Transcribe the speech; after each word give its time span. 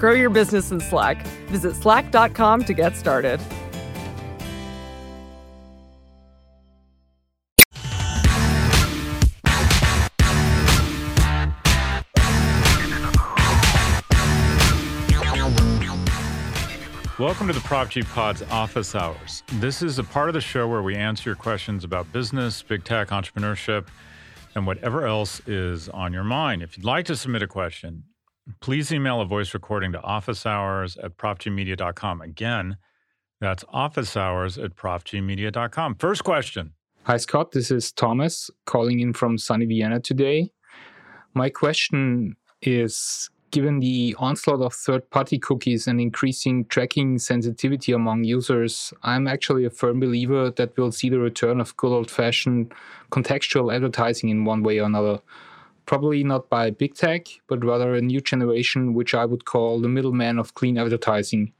Grow 0.00 0.12
your 0.12 0.30
business 0.30 0.70
in 0.70 0.80
Slack. 0.80 1.26
Visit 1.48 1.76
slack.com 1.76 2.64
to 2.64 2.72
get 2.72 2.96
started. 2.96 3.38
Welcome 17.18 17.48
to 17.48 17.52
the 17.52 17.60
Prop 17.62 17.90
G 17.90 18.00
Pod's 18.02 18.40
Office 18.44 18.94
Hours. 18.94 19.42
This 19.56 19.82
is 19.82 19.98
a 19.98 20.04
part 20.04 20.30
of 20.30 20.32
the 20.32 20.40
show 20.40 20.66
where 20.66 20.82
we 20.82 20.96
answer 20.96 21.28
your 21.28 21.36
questions 21.36 21.84
about 21.84 22.10
business, 22.10 22.62
big 22.62 22.84
tech, 22.84 23.08
entrepreneurship, 23.08 23.88
and 24.54 24.66
whatever 24.66 25.06
else 25.06 25.42
is 25.46 25.90
on 25.90 26.14
your 26.14 26.24
mind. 26.24 26.62
If 26.62 26.78
you'd 26.78 26.86
like 26.86 27.04
to 27.04 27.16
submit 27.16 27.42
a 27.42 27.46
question, 27.46 28.04
please 28.60 28.92
email 28.92 29.20
a 29.20 29.24
voice 29.24 29.54
recording 29.54 29.92
to 29.92 29.98
officehours 29.98 31.02
at 31.02 31.16
propgmedia.com. 31.16 32.20
Again, 32.20 32.76
that's 33.40 33.64
officehours 33.64 34.62
at 34.62 34.76
propgmedia.com. 34.76 35.94
First 35.96 36.24
question. 36.24 36.72
Hi, 37.04 37.16
Scott. 37.16 37.52
This 37.52 37.70
is 37.70 37.92
Thomas 37.92 38.50
calling 38.66 39.00
in 39.00 39.12
from 39.12 39.38
sunny 39.38 39.66
Vienna 39.66 40.00
today. 40.00 40.50
My 41.34 41.48
question 41.48 42.36
is 42.62 43.30
Given 43.50 43.80
the 43.80 44.14
onslaught 44.16 44.60
of 44.60 44.72
third 44.72 45.10
party 45.10 45.36
cookies 45.36 45.88
and 45.88 46.00
increasing 46.00 46.66
tracking 46.66 47.18
sensitivity 47.18 47.90
among 47.90 48.22
users, 48.22 48.94
I'm 49.02 49.26
actually 49.26 49.64
a 49.64 49.70
firm 49.70 49.98
believer 49.98 50.52
that 50.52 50.76
we'll 50.76 50.92
see 50.92 51.08
the 51.08 51.18
return 51.18 51.60
of 51.60 51.76
good 51.76 51.90
old 51.90 52.12
fashioned 52.12 52.72
contextual 53.10 53.74
advertising 53.74 54.28
in 54.28 54.44
one 54.44 54.62
way 54.62 54.78
or 54.78 54.84
another. 54.84 55.18
Probably 55.86 56.22
not 56.24 56.48
by 56.48 56.70
big 56.70 56.94
tech, 56.94 57.26
but 57.48 57.64
rather 57.64 57.94
a 57.94 58.00
new 58.00 58.20
generation, 58.20 58.94
which 58.94 59.14
I 59.14 59.24
would 59.24 59.44
call 59.44 59.80
the 59.80 59.88
middleman 59.88 60.38
of 60.38 60.54
clean 60.54 60.78
advertising. 60.78 61.52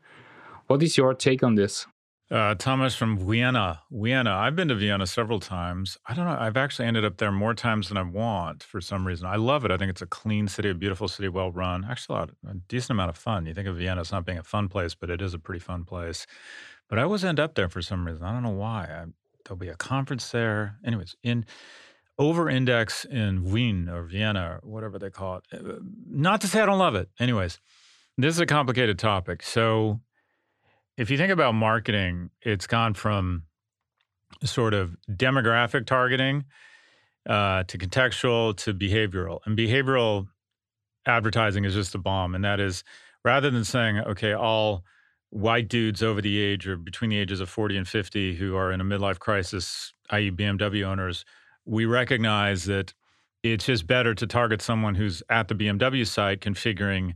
What 0.66 0.82
is 0.82 0.96
your 0.96 1.14
take 1.14 1.42
on 1.42 1.56
this? 1.56 1.86
Uh, 2.30 2.54
Thomas 2.54 2.94
from 2.94 3.18
Vienna. 3.18 3.80
Vienna. 3.90 4.30
I've 4.30 4.54
been 4.54 4.68
to 4.68 4.76
Vienna 4.76 5.04
several 5.04 5.40
times. 5.40 5.98
I 6.06 6.14
don't 6.14 6.26
know. 6.26 6.36
I've 6.38 6.56
actually 6.56 6.86
ended 6.86 7.04
up 7.04 7.16
there 7.16 7.32
more 7.32 7.54
times 7.54 7.88
than 7.88 7.96
I 7.96 8.02
want 8.02 8.62
for 8.62 8.80
some 8.80 9.04
reason. 9.04 9.26
I 9.26 9.34
love 9.34 9.64
it. 9.64 9.72
I 9.72 9.76
think 9.76 9.90
it's 9.90 10.02
a 10.02 10.06
clean 10.06 10.46
city, 10.46 10.70
a 10.70 10.74
beautiful 10.74 11.08
city, 11.08 11.28
well 11.28 11.50
run. 11.50 11.84
Actually, 11.84 12.14
a, 12.14 12.18
lot, 12.20 12.30
a 12.48 12.54
decent 12.68 12.90
amount 12.90 13.10
of 13.10 13.16
fun. 13.16 13.46
You 13.46 13.54
think 13.54 13.66
of 13.66 13.76
Vienna 13.76 14.02
as 14.02 14.12
not 14.12 14.24
being 14.24 14.38
a 14.38 14.44
fun 14.44 14.68
place, 14.68 14.94
but 14.94 15.10
it 15.10 15.20
is 15.20 15.34
a 15.34 15.40
pretty 15.40 15.58
fun 15.58 15.82
place. 15.82 16.24
But 16.88 17.00
I 17.00 17.02
always 17.02 17.24
end 17.24 17.40
up 17.40 17.56
there 17.56 17.68
for 17.68 17.82
some 17.82 18.06
reason. 18.06 18.22
I 18.22 18.32
don't 18.32 18.44
know 18.44 18.50
why. 18.50 18.84
I, 18.84 19.06
there'll 19.44 19.58
be 19.58 19.68
a 19.68 19.74
conference 19.74 20.30
there. 20.30 20.76
Anyways, 20.84 21.16
in 21.24 21.46
over 22.20 22.50
index 22.50 23.06
in 23.06 23.50
Wien 23.50 23.88
or 23.88 24.02
Vienna 24.02 24.60
or 24.62 24.70
whatever 24.70 24.98
they 24.98 25.08
call 25.08 25.38
it. 25.38 25.44
Uh, 25.52 25.76
not 26.06 26.42
to 26.42 26.46
say 26.46 26.60
I 26.60 26.66
don't 26.66 26.78
love 26.78 26.94
it. 26.94 27.08
Anyways, 27.18 27.58
this 28.18 28.34
is 28.34 28.40
a 28.40 28.46
complicated 28.46 28.98
topic. 28.98 29.42
So 29.42 30.00
if 30.98 31.10
you 31.10 31.16
think 31.16 31.32
about 31.32 31.54
marketing, 31.54 32.28
it's 32.42 32.66
gone 32.66 32.92
from 32.92 33.44
sort 34.44 34.74
of 34.74 34.96
demographic 35.10 35.86
targeting 35.86 36.44
uh, 37.26 37.62
to 37.64 37.78
contextual 37.78 38.54
to 38.58 38.74
behavioral. 38.74 39.38
And 39.46 39.56
behavioral 39.56 40.28
advertising 41.06 41.64
is 41.64 41.72
just 41.72 41.94
a 41.94 41.98
bomb. 41.98 42.34
And 42.34 42.44
that 42.44 42.60
is 42.60 42.84
rather 43.24 43.50
than 43.50 43.64
saying, 43.64 43.98
okay, 43.98 44.34
all 44.34 44.84
white 45.30 45.68
dudes 45.68 46.02
over 46.02 46.20
the 46.20 46.38
age 46.38 46.68
or 46.68 46.76
between 46.76 47.08
the 47.08 47.18
ages 47.18 47.40
of 47.40 47.48
40 47.48 47.78
and 47.78 47.88
50 47.88 48.34
who 48.34 48.56
are 48.56 48.70
in 48.72 48.82
a 48.82 48.84
midlife 48.84 49.18
crisis, 49.18 49.94
i.e., 50.10 50.30
BMW 50.30 50.84
owners, 50.84 51.24
we 51.64 51.84
recognize 51.84 52.64
that 52.64 52.92
it's 53.42 53.64
just 53.64 53.86
better 53.86 54.14
to 54.14 54.26
target 54.26 54.60
someone 54.60 54.94
who's 54.94 55.22
at 55.30 55.48
the 55.48 55.54
BMW 55.54 56.06
site 56.06 56.40
configuring 56.40 57.14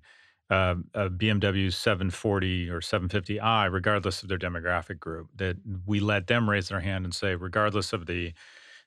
uh, 0.50 0.76
a 0.94 1.10
BMW 1.10 1.72
740 1.72 2.70
or 2.70 2.80
750i, 2.80 3.72
regardless 3.72 4.22
of 4.22 4.28
their 4.28 4.38
demographic 4.38 4.98
group, 4.98 5.28
that 5.36 5.56
we 5.86 6.00
let 6.00 6.26
them 6.26 6.48
raise 6.48 6.68
their 6.68 6.80
hand 6.80 7.04
and 7.04 7.14
say, 7.14 7.34
regardless 7.34 7.92
of 7.92 8.06
the 8.06 8.32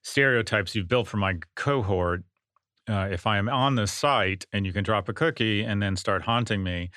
stereotypes 0.03 0.75
you've 0.75 0.87
built 0.87 1.07
for 1.07 1.17
my 1.17 1.35
cohort, 1.55 2.23
uh, 2.89 3.07
if 3.11 3.27
I 3.27 3.37
am 3.37 3.49
on 3.49 3.75
this 3.75 3.91
site 3.91 4.45
and 4.53 4.65
you 4.65 4.71
can 4.71 4.83
drop 4.83 5.09
a 5.09 5.13
cookie 5.13 5.63
and 5.63 5.81
then 5.81 5.95
start 5.95 6.21
haunting 6.21 6.63
me. 6.63 6.89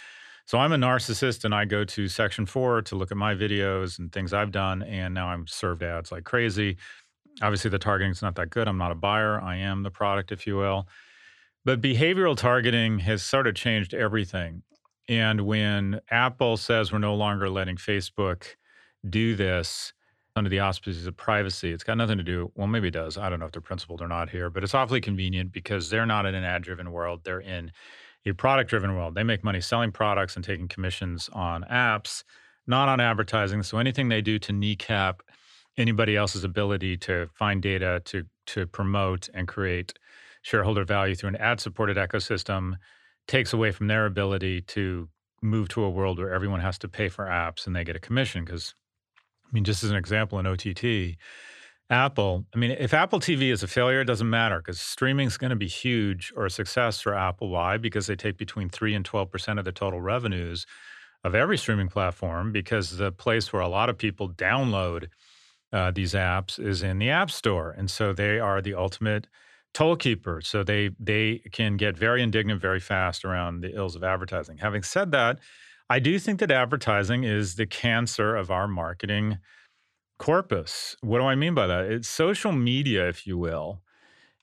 So 0.46 0.58
I'm 0.58 0.72
a 0.72 0.76
narcissist 0.76 1.44
and 1.44 1.54
I 1.54 1.64
go 1.64 1.84
to 1.84 2.08
section 2.08 2.46
four 2.46 2.82
to 2.82 2.96
look 2.96 3.10
at 3.10 3.16
my 3.16 3.34
videos 3.34 3.98
and 3.98 4.12
things 4.12 4.32
I've 4.32 4.52
done, 4.52 4.82
and 4.82 5.14
now 5.14 5.28
I'm 5.28 5.46
served 5.46 5.82
ads 5.82 6.12
like 6.12 6.24
crazy. 6.24 6.76
Obviously, 7.42 7.70
the 7.70 7.78
targeting 7.78 8.10
is 8.10 8.22
not 8.22 8.34
that 8.36 8.50
good. 8.50 8.68
I'm 8.68 8.78
not 8.78 8.92
a 8.92 8.96
buyer. 8.96 9.40
I 9.40 9.56
am 9.56 9.82
the 9.82 9.90
product, 9.90 10.32
if 10.32 10.46
you 10.46 10.56
will. 10.56 10.86
But 11.64 11.80
behavioral 11.80 12.36
targeting 12.36 12.98
has 13.00 13.22
sort 13.22 13.46
of 13.46 13.54
changed 13.54 13.94
everything. 13.94 14.62
And 15.08 15.42
when 15.42 16.00
Apple 16.10 16.56
says 16.56 16.92
we're 16.92 16.98
no 16.98 17.14
longer 17.14 17.50
letting 17.50 17.76
Facebook 17.76 18.44
do 19.08 19.34
this 19.34 19.92
under 20.36 20.48
the 20.48 20.60
auspices 20.60 21.06
of 21.06 21.16
privacy, 21.16 21.72
it's 21.72 21.82
got 21.82 21.98
nothing 21.98 22.18
to 22.18 22.24
do, 22.24 22.52
well, 22.54 22.66
maybe 22.66 22.88
it 22.88 22.92
does. 22.92 23.18
I 23.18 23.28
don't 23.28 23.40
know 23.40 23.46
if 23.46 23.52
they're 23.52 23.60
principled 23.60 24.00
or 24.00 24.08
not 24.08 24.30
here, 24.30 24.50
but 24.50 24.62
it's 24.62 24.74
awfully 24.74 25.00
convenient 25.00 25.52
because 25.52 25.90
they're 25.90 26.06
not 26.06 26.26
in 26.26 26.34
an 26.34 26.44
ad 26.44 26.62
driven 26.62 26.92
world. 26.92 27.22
They're 27.24 27.40
in 27.40 27.72
a 28.24 28.32
product 28.32 28.70
driven 28.70 28.94
world. 28.94 29.14
They 29.14 29.24
make 29.24 29.42
money 29.42 29.60
selling 29.60 29.92
products 29.92 30.36
and 30.36 30.44
taking 30.44 30.68
commissions 30.68 31.28
on 31.32 31.64
apps, 31.64 32.22
not 32.66 32.88
on 32.88 33.00
advertising. 33.00 33.62
So 33.62 33.78
anything 33.78 34.08
they 34.08 34.20
do 34.20 34.38
to 34.38 34.52
kneecap 34.52 35.22
anybody 35.76 36.16
else's 36.16 36.44
ability 36.44 36.96
to 36.96 37.28
find 37.34 37.62
data 37.62 38.02
to 38.04 38.24
to 38.46 38.66
promote 38.66 39.28
and 39.34 39.46
create 39.46 39.92
shareholder 40.42 40.84
value 40.84 41.14
through 41.14 41.28
an 41.28 41.36
ad 41.36 41.60
supported 41.60 41.96
ecosystem 41.96 42.74
takes 43.28 43.52
away 43.52 43.70
from 43.70 43.86
their 43.86 44.06
ability 44.06 44.62
to 44.62 45.08
move 45.42 45.68
to 45.68 45.82
a 45.82 45.90
world 45.90 46.18
where 46.18 46.32
everyone 46.32 46.60
has 46.60 46.78
to 46.78 46.88
pay 46.88 47.08
for 47.08 47.26
apps 47.26 47.66
and 47.66 47.74
they 47.74 47.84
get 47.84 47.96
a 47.96 48.00
commission. 48.00 48.44
Because, 48.44 48.74
I 49.46 49.48
mean, 49.52 49.64
just 49.64 49.84
as 49.84 49.90
an 49.90 49.96
example, 49.96 50.38
in 50.38 50.46
OTT, 50.46 51.16
Apple, 51.88 52.46
I 52.54 52.58
mean, 52.58 52.70
if 52.72 52.94
Apple 52.94 53.20
TV 53.20 53.50
is 53.50 53.62
a 53.62 53.68
failure, 53.68 54.00
it 54.00 54.06
doesn't 54.06 54.28
matter 54.28 54.58
because 54.58 54.80
streaming 54.80 55.26
is 55.26 55.36
going 55.36 55.50
to 55.50 55.56
be 55.56 55.68
huge 55.68 56.32
or 56.36 56.46
a 56.46 56.50
success 56.50 57.00
for 57.00 57.14
Apple. 57.14 57.50
Why? 57.50 57.78
Because 57.78 58.06
they 58.06 58.16
take 58.16 58.36
between 58.36 58.68
3 58.68 58.94
and 58.94 59.04
12% 59.04 59.58
of 59.58 59.64
the 59.64 59.72
total 59.72 60.00
revenues 60.00 60.66
of 61.24 61.34
every 61.34 61.58
streaming 61.58 61.88
platform 61.88 62.52
because 62.52 62.96
the 62.96 63.12
place 63.12 63.52
where 63.52 63.62
a 63.62 63.68
lot 63.68 63.90
of 63.90 63.98
people 63.98 64.28
download 64.28 65.08
uh, 65.72 65.90
these 65.90 66.14
apps 66.14 66.58
is 66.58 66.82
in 66.82 66.98
the 66.98 67.10
App 67.10 67.30
Store. 67.30 67.70
And 67.76 67.90
so 67.90 68.12
they 68.12 68.38
are 68.38 68.60
the 68.60 68.74
ultimate 68.74 69.26
toll 69.72 69.96
keeper. 69.96 70.40
So 70.40 70.62
they 70.62 70.90
they 70.98 71.38
can 71.52 71.76
get 71.76 71.96
very 71.96 72.22
indignant 72.22 72.60
very 72.60 72.80
fast 72.80 73.24
around 73.24 73.60
the 73.60 73.74
ills 73.74 73.96
of 73.96 74.02
advertising. 74.02 74.58
Having 74.58 74.82
said 74.82 75.12
that, 75.12 75.38
I 75.88 75.98
do 75.98 76.18
think 76.18 76.40
that 76.40 76.50
advertising 76.50 77.24
is 77.24 77.54
the 77.54 77.66
cancer 77.66 78.36
of 78.36 78.50
our 78.50 78.68
marketing 78.68 79.38
corpus. 80.18 80.96
What 81.00 81.18
do 81.18 81.24
I 81.24 81.34
mean 81.34 81.54
by 81.54 81.66
that? 81.66 81.84
It's 81.86 82.08
social 82.08 82.52
media, 82.52 83.08
if 83.08 83.26
you 83.26 83.38
will, 83.38 83.80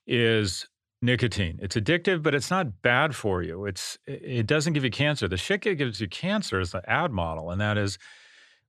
is 0.06 0.66
nicotine. 1.00 1.58
It's 1.62 1.76
addictive, 1.76 2.22
but 2.22 2.34
it's 2.34 2.50
not 2.50 2.82
bad 2.82 3.14
for 3.14 3.42
you. 3.42 3.66
It's 3.66 3.98
it 4.06 4.46
doesn't 4.46 4.72
give 4.72 4.84
you 4.84 4.90
cancer. 4.90 5.28
The 5.28 5.36
shit 5.36 5.62
that 5.62 5.74
gives 5.76 6.00
you 6.00 6.08
cancer 6.08 6.60
is 6.60 6.72
the 6.72 6.88
ad 6.90 7.12
model, 7.12 7.50
and 7.50 7.60
that 7.60 7.78
is 7.78 7.98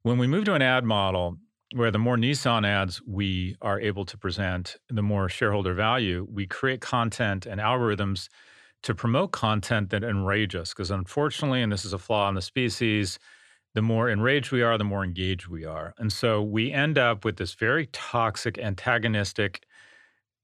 when 0.04 0.18
we 0.18 0.28
move 0.28 0.46
to 0.46 0.54
an 0.54 0.62
ad 0.62 0.84
model, 0.84 1.38
where 1.74 1.92
the 1.92 2.00
more 2.00 2.18
Nissan 2.18 2.66
ads 2.66 3.02
we 3.06 3.56
are 3.62 3.80
able 3.80 4.06
to 4.06 4.18
present, 4.18 4.76
the 4.90 5.04
more 5.04 5.30
shareholder 5.30 5.74
value, 5.74 6.28
we 6.32 6.48
create 6.48 6.82
content 6.82 7.46
and 7.46 7.62
algorithms 7.62 8.30
to 8.84 8.96
promote 8.96 9.32
content 9.32 9.90
that 9.90 10.04
enrage 10.04 10.56
us. 10.56 10.74
Because 10.74 10.90
unfortunately, 10.90 11.62
and 11.62 11.72
this 11.72 11.86
is 11.86 11.94
a 11.94 12.00
flaw 12.00 12.28
in 12.30 12.36
the 12.36 12.42
species, 12.42 13.20
the 13.76 13.82
more 13.82 14.10
enraged 14.10 14.52
we 14.52 14.64
are, 14.64 14.78
the 14.78 14.84
more 14.84 15.04
engaged 15.04 15.48
we 15.48 15.66
are. 15.66 15.94
And 16.00 16.12
so 16.12 16.42
we 16.42 16.72
end 16.72 16.98
up 16.98 17.24
with 17.24 17.38
this 17.38 17.54
very 17.54 17.88
toxic, 17.88 18.58
antagonistic 18.58 19.66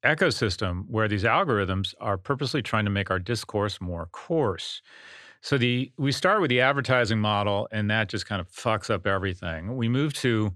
ecosystem 0.03 0.83
where 0.87 1.07
these 1.07 1.23
algorithms 1.23 1.95
are 1.99 2.17
purposely 2.17 2.61
trying 2.61 2.85
to 2.85 2.91
make 2.91 3.09
our 3.09 3.17
discourse 3.17 3.81
more 3.81 4.07
coarse. 4.11 4.81
So 5.41 5.57
the 5.57 5.91
we 5.97 6.11
start 6.11 6.41
with 6.41 6.49
the 6.49 6.61
advertising 6.61 7.19
model, 7.19 7.67
and 7.71 7.89
that 7.89 8.09
just 8.09 8.25
kind 8.25 8.39
of 8.39 8.49
fucks 8.49 8.89
up 8.89 9.07
everything. 9.07 9.75
We 9.75 9.89
move 9.89 10.13
to 10.15 10.53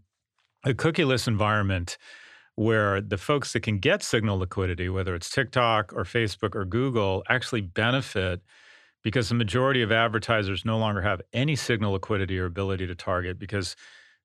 a 0.66 0.74
cookieless 0.74 1.28
environment 1.28 1.98
where 2.56 3.00
the 3.00 3.18
folks 3.18 3.54
that 3.54 3.62
can 3.62 3.80
get 3.80 4.04
signal 4.04 4.38
liquidity, 4.38 4.90
whether 4.90 5.16
it's 5.16 5.30
TikTok 5.30 5.94
or 5.94 6.04
Facebook 6.04 6.56
or 6.56 6.66
Google, 6.66 7.24
actually 7.30 7.62
benefit 7.62 8.42
because 9.02 9.30
the 9.30 9.36
majority 9.36 9.82
of 9.82 9.92
advertisers 9.92 10.66
no 10.66 10.78
longer 10.78 11.02
have 11.02 11.22
any 11.32 11.56
signal 11.56 11.94
liquidity 11.94 12.38
or 12.38 12.46
ability 12.46 12.86
to 12.86 12.96
target 12.96 13.40
because 13.40 13.76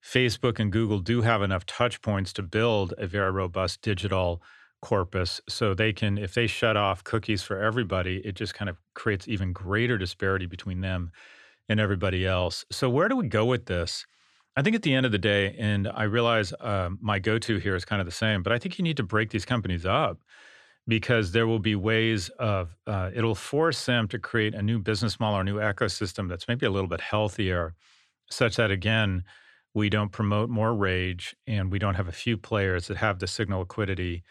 Facebook 0.05 0.59
and 0.59 0.73
Google 0.73 0.99
do 0.99 1.23
have 1.23 1.43
enough 1.43 1.65
touch 1.65 2.03
points 2.03 2.33
to 2.35 2.43
build 2.43 2.93
a 2.99 3.07
very 3.07 3.31
robust 3.31 3.81
digital 3.83 4.43
corpus. 4.83 5.41
So 5.49 5.73
they 5.73 5.93
can 5.93 6.19
if 6.19 6.35
they 6.35 6.47
shut 6.47 6.77
off 6.77 7.05
cookies 7.05 7.43
for 7.43 7.63
everybody 7.63 8.21
it 8.25 8.35
just 8.35 8.53
kind 8.53 8.69
of 8.69 8.77
creates 8.95 9.27
even 9.29 9.53
greater 9.53 9.97
disparity 9.97 10.47
between 10.47 10.81
them 10.81 11.11
and 11.69 11.81
everybody 11.81 12.27
else. 12.27 12.65
So 12.71 12.91
where 12.91 13.09
do 13.09 13.17
we 13.17 13.29
go 13.29 13.47
with 13.47 13.65
this 13.67 14.05
i 14.57 14.63
think 14.63 14.75
at 14.75 14.83
the 14.83 14.95
end 14.95 15.07
of 15.07 15.13
the 15.13 15.19
day 15.19 15.55
and 15.59 15.89
i 15.89 16.05
realize 16.05 16.53
uh, 16.61 16.91
my 17.01 17.19
go-to 17.19 17.59
here 17.59 17.75
is 17.75 17.85
kind 17.85 18.01
of 18.01 18.07
the 18.07 18.13
same 18.13 18.43
but 18.43 18.53
i 18.53 18.59
think 18.59 18.79
you 18.79 18.83
need 18.83 18.97
to 18.97 19.03
break 19.03 19.31
these 19.31 19.45
companies 19.45 19.87
up 19.87 20.19
because 20.87 21.33
there 21.33 21.47
will 21.47 21.59
be 21.59 21.75
ways 21.75 22.29
of 22.39 22.77
uh, 22.87 23.11
it'll 23.15 23.35
force 23.35 23.87
them 23.87 24.07
to 24.09 24.19
create 24.19 24.55
a 24.55 24.63
new 24.63 24.79
business 24.79 25.19
model 25.19 25.39
or 25.39 25.41
a 25.41 25.45
new 25.45 25.57
ecosystem 25.57 26.29
that's 26.29 26.47
maybe 26.49 26.67
a 26.67 26.71
little 26.71 26.89
bit 26.89 27.01
healthier 27.01 27.75
such 28.31 28.57
that 28.57 28.71
again 28.71 29.25
we 29.75 29.89
don't 29.89 30.13
promote 30.13 30.49
more 30.49 30.75
rage 30.75 31.35
and 31.47 31.73
we 31.73 31.79
don't 31.79 31.97
have 31.97 32.09
a 32.09 32.13
few 32.13 32.37
players 32.37 32.87
that 32.87 32.97
have 32.97 33.19
the 33.19 33.27
signal 33.27 33.61
liquidity 33.61 34.23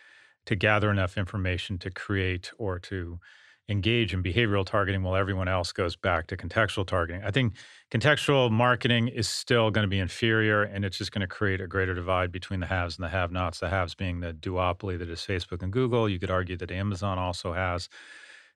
to 0.46 0.56
gather 0.56 0.90
enough 0.90 1.18
information 1.18 1.78
to 1.78 1.92
create 1.92 2.52
or 2.58 2.80
to 2.80 3.20
engage 3.70 4.14
in 4.14 4.22
behavioral 4.22 4.66
targeting 4.66 5.04
while 5.04 5.16
everyone 5.16 5.48
else 5.48 5.72
goes 5.72 5.96
back 5.96 6.28
to 6.28 6.36
contextual 6.36 6.86
targeting. 6.86 7.24
I 7.24 7.32
think 7.32 7.54
contextual 7.92 8.52
marketing 8.52 9.08
is 9.08 9.28
still 9.28 9.72
going 9.72 9.84
to 9.84 9.90
be 9.90 10.00
inferior 10.00 10.64
and 10.64 10.84
it's 10.84 10.98
just 10.98 11.12
going 11.12 11.22
to 11.22 11.28
create 11.28 11.62
a 11.62 11.68
greater 11.68 11.94
divide 11.94 12.32
between 12.32 12.60
the 12.60 12.66
haves 12.66 12.98
and 12.98 13.06
the 13.06 13.10
have 13.10 13.32
nots. 13.32 13.60
The 13.60 13.70
haves 13.70 13.96
being 13.96 14.20
the 14.20 14.34
duopoly 14.34 15.00
that 15.00 15.10
is 15.10 15.22
Facebook 15.22 15.64
and 15.64 15.72
Google. 15.72 16.10
You 16.10 16.20
could 16.20 16.32
argue 16.32 16.58
that 16.58 16.72
Amazon 16.72 17.18
also 17.18 17.54
has, 17.54 17.88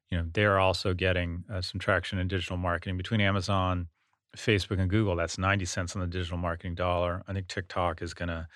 you 0.09 0.17
know, 0.17 0.25
they're 0.33 0.59
also 0.59 0.93
getting 0.93 1.45
uh, 1.51 1.61
some 1.61 1.79
traction 1.79 2.19
in 2.19 2.27
digital 2.27 2.57
marketing 2.57 2.97
between 2.97 3.21
Amazon, 3.21 3.87
Facebook, 4.35 4.79
and 4.79 4.89
Google. 4.89 5.15
That's 5.15 5.37
90 5.37 5.63
cents 5.65 5.95
on 5.95 6.01
the 6.01 6.07
digital 6.07 6.37
marketing 6.37 6.75
dollar. 6.75 7.23
I 7.27 7.33
think 7.33 7.47
TikTok 7.47 8.01
is 8.01 8.13
going 8.13 8.29
to 8.29 8.47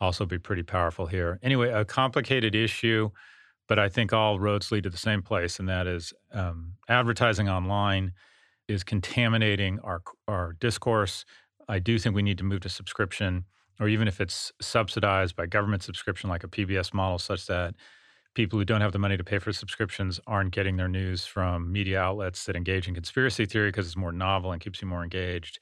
also 0.00 0.26
be 0.26 0.38
pretty 0.38 0.64
powerful 0.64 1.06
here. 1.06 1.38
Anyway, 1.42 1.70
a 1.70 1.84
complicated 1.84 2.56
issue, 2.56 3.10
but 3.72 3.78
I 3.78 3.88
think 3.88 4.12
all 4.12 4.38
roads 4.38 4.70
lead 4.70 4.82
to 4.82 4.90
the 4.90 4.98
same 4.98 5.22
place, 5.22 5.58
and 5.58 5.66
that 5.66 5.86
is 5.86 6.12
um, 6.34 6.74
advertising 6.90 7.48
online 7.48 8.12
is 8.68 8.84
contaminating 8.84 9.80
our 9.80 10.02
our 10.28 10.52
discourse. 10.60 11.24
I 11.70 11.78
do 11.78 11.98
think 11.98 12.14
we 12.14 12.20
need 12.20 12.36
to 12.36 12.44
move 12.44 12.60
to 12.60 12.68
subscription, 12.68 13.46
or 13.80 13.88
even 13.88 14.08
if 14.08 14.20
it's 14.20 14.52
subsidized 14.60 15.36
by 15.36 15.46
government 15.46 15.82
subscription, 15.84 16.28
like 16.28 16.44
a 16.44 16.48
PBS 16.48 16.92
model, 16.92 17.18
such 17.18 17.46
that 17.46 17.74
people 18.34 18.58
who 18.58 18.66
don't 18.66 18.82
have 18.82 18.92
the 18.92 18.98
money 18.98 19.16
to 19.16 19.24
pay 19.24 19.38
for 19.38 19.54
subscriptions 19.54 20.20
aren't 20.26 20.52
getting 20.52 20.76
their 20.76 20.86
news 20.86 21.24
from 21.24 21.72
media 21.72 21.98
outlets 21.98 22.44
that 22.44 22.56
engage 22.56 22.88
in 22.88 22.94
conspiracy 22.94 23.46
theory 23.46 23.70
because 23.70 23.86
it's 23.86 23.96
more 23.96 24.12
novel 24.12 24.52
and 24.52 24.60
keeps 24.60 24.82
you 24.82 24.88
more 24.88 25.02
engaged. 25.02 25.60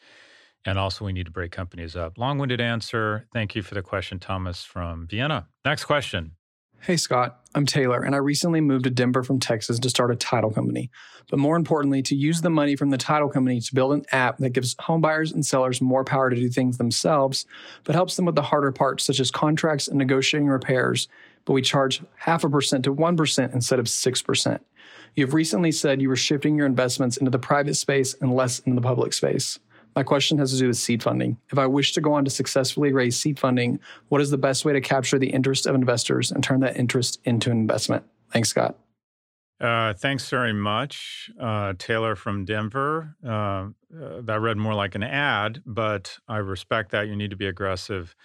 And 0.65 0.81
also, 0.81 1.05
we 1.05 1.13
need 1.13 1.27
to 1.27 1.33
break 1.33 1.53
companies 1.53 1.95
up. 1.95 2.19
Long 2.19 2.39
winded 2.39 2.61
answer. 2.61 3.29
Thank 3.33 3.55
you 3.55 3.63
for 3.63 3.77
the 3.77 3.83
question, 3.83 4.19
Thomas 4.19 4.65
from 4.65 5.07
Vienna. 5.07 5.47
Next 5.65 5.85
question. 5.85 6.33
Hey, 6.83 6.97
Scott. 6.97 7.39
I'm 7.55 7.67
Taylor, 7.67 8.03
and 8.03 8.15
I 8.15 8.19
recently 8.19 8.63
moved 8.63 8.85
to 8.85 8.91
Denver 8.91 9.23
from 9.23 9.39
Texas 9.39 9.79
to 9.79 9.91
start 9.91 10.11
a 10.11 10.17
title 10.17 10.51
company. 10.51 10.91
But 11.29 11.39
more 11.39 11.57
importantly, 11.57 12.01
to 12.05 12.17
use 12.17 12.41
the 12.41 12.49
money 12.49 12.75
from 12.75 12.89
the 12.89 12.97
title 12.97 13.29
company 13.29 13.61
to 13.61 13.75
build 13.75 13.93
an 13.93 14.07
app 14.13 14.39
that 14.39 14.55
gives 14.55 14.77
homebuyers 14.77 15.35
and 15.35 15.45
sellers 15.45 15.83
more 15.83 16.05
power 16.07 16.31
to 16.31 16.37
do 16.37 16.49
things 16.49 16.79
themselves, 16.79 17.45
but 17.85 17.95
helps 17.95 18.17
them 18.17 18.25
with 18.25 18.35
the 18.35 18.41
harder 18.41 18.73
parts, 18.73 19.05
such 19.05 19.21
as 19.21 19.31
contracts 19.31 19.89
and 19.89 19.99
negotiating 19.99 20.49
repairs. 20.49 21.07
But 21.45 21.53
we 21.53 21.61
charge 21.61 22.03
half 22.17 22.45
a 22.45 22.49
percent 22.49 22.85
to 22.85 22.95
1% 22.95 23.55
instead 23.55 23.79
of 23.79 23.85
6%. 23.85 24.61
You've 25.15 25.35
recently 25.35 25.73
said 25.73 26.01
you 26.01 26.09
were 26.09 26.17
shifting 26.17 26.57
your 26.57 26.67
investments 26.67 27.19
into 27.19 27.31
the 27.31 27.39
private 27.39 27.75
space 27.75 28.15
and 28.23 28.35
less 28.35 28.61
into 28.61 28.81
the 28.81 28.87
public 28.87 29.13
space. 29.13 29.59
My 29.97 30.03
question 30.03 30.39
has 30.39 30.53
to 30.53 30.59
do 30.59 30.69
with 30.69 30.77
seed 30.77 31.03
funding. 31.03 31.37
If 31.51 31.59
I 31.59 31.67
wish 31.67 31.93
to 31.95 32.01
go 32.01 32.13
on 32.13 32.25
to 32.25 32.31
successfully 32.31 32.93
raise 32.93 33.19
seed 33.19 33.39
funding, 33.39 33.81
what 34.09 34.21
is 34.21 34.31
the 34.31 34.39
best 34.39 34.65
way 34.65 34.73
to 34.73 34.81
capture 34.81 35.19
the 35.19 35.31
interest 35.31 35.67
of 35.67 35.75
investors 35.75 36.31
and 36.31 36.43
turn 36.43 36.61
that 36.61 36.77
interest 36.77 37.21
into 37.25 37.51
an 37.51 37.59
investment? 37.59 38.05
Thanks, 38.33 38.51
Scott. 38.51 38.77
Uh, 39.61 39.93
thanks 39.93 40.31
very 40.31 40.55
much, 40.55 41.31
uh, 41.39 41.75
Taylor 41.77 42.17
from 42.17 42.47
Denver. 42.47 43.15
Uh, 43.23 43.29
uh 43.29 44.23
that 44.23 44.41
read 44.41 44.57
more 44.57 44.73
like 44.73 44.95
an 44.95 45.03
ad, 45.03 45.63
but 45.67 46.19
I 46.27 46.39
respect 46.39 46.93
that. 46.93 47.09
You 47.09 47.17
need 47.17 47.31
to 47.31 47.37
be 47.37 47.47
aggressive 47.47 48.17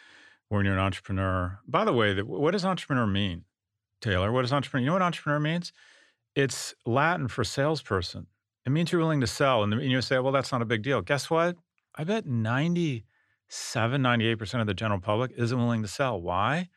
when 0.48 0.64
you're 0.64 0.76
an 0.76 0.80
entrepreneur. 0.80 1.60
By 1.68 1.84
the 1.84 1.92
way, 1.92 2.22
what 2.22 2.52
does 2.52 2.64
entrepreneur 2.64 3.06
mean, 3.06 3.44
Taylor? 4.02 4.32
What 4.32 4.44
does 4.44 4.54
entrepreneur? 4.54 4.84
You 4.84 4.88
know 4.88 4.94
what 4.94 5.02
entrepreneur 5.02 5.40
means? 5.40 5.74
It's 6.36 6.74
Latin 6.86 7.28
for 7.28 7.44
salesperson. 7.44 8.28
It 8.66 8.72
means 8.72 8.92
you're 8.92 9.02
willing 9.02 9.22
to 9.22 9.28
sell. 9.28 9.64
And 9.64 9.82
you 9.82 10.02
say, 10.02 10.20
well, 10.20 10.32
that's 10.32 10.52
not 10.52 10.62
a 10.62 10.66
big 10.66 10.82
deal. 10.82 11.02
Guess 11.02 11.30
what? 11.30 11.56
I 11.96 12.04
bet 12.04 12.26
97, 12.26 14.02
98% 14.02 14.62
of 14.62 14.68
the 14.68 14.74
general 14.74 15.00
public 15.00 15.32
isn't 15.38 15.58
willing 15.58 15.82
to 15.84 15.88
sell. 15.88 16.20
Why? 16.20 16.70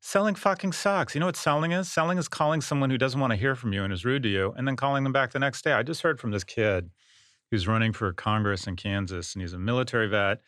Selling 0.00 0.34
fucking 0.34 0.72
sucks. 0.72 1.14
You 1.14 1.20
know 1.20 1.26
what 1.26 1.36
selling 1.36 1.72
is? 1.72 1.90
Selling 1.90 2.18
is 2.18 2.28
calling 2.28 2.60
someone 2.60 2.88
who 2.90 2.98
doesn't 2.98 3.20
want 3.20 3.32
to 3.32 3.36
hear 3.36 3.54
from 3.54 3.72
you 3.72 3.84
and 3.84 3.92
is 3.92 4.04
rude 4.04 4.22
to 4.22 4.28
you 4.28 4.54
and 4.56 4.66
then 4.66 4.76
calling 4.76 5.04
them 5.04 5.12
back 5.12 5.32
the 5.32 5.38
next 5.38 5.62
day. 5.62 5.72
I 5.72 5.82
just 5.82 6.02
heard 6.02 6.18
from 6.18 6.30
this 6.30 6.44
kid 6.44 6.90
who's 7.50 7.68
running 7.68 7.92
for 7.92 8.12
Congress 8.12 8.66
in 8.66 8.76
Kansas 8.76 9.34
and 9.34 9.42
he's 9.42 9.52
a 9.52 9.58
military 9.58 10.08
vet. 10.08 10.40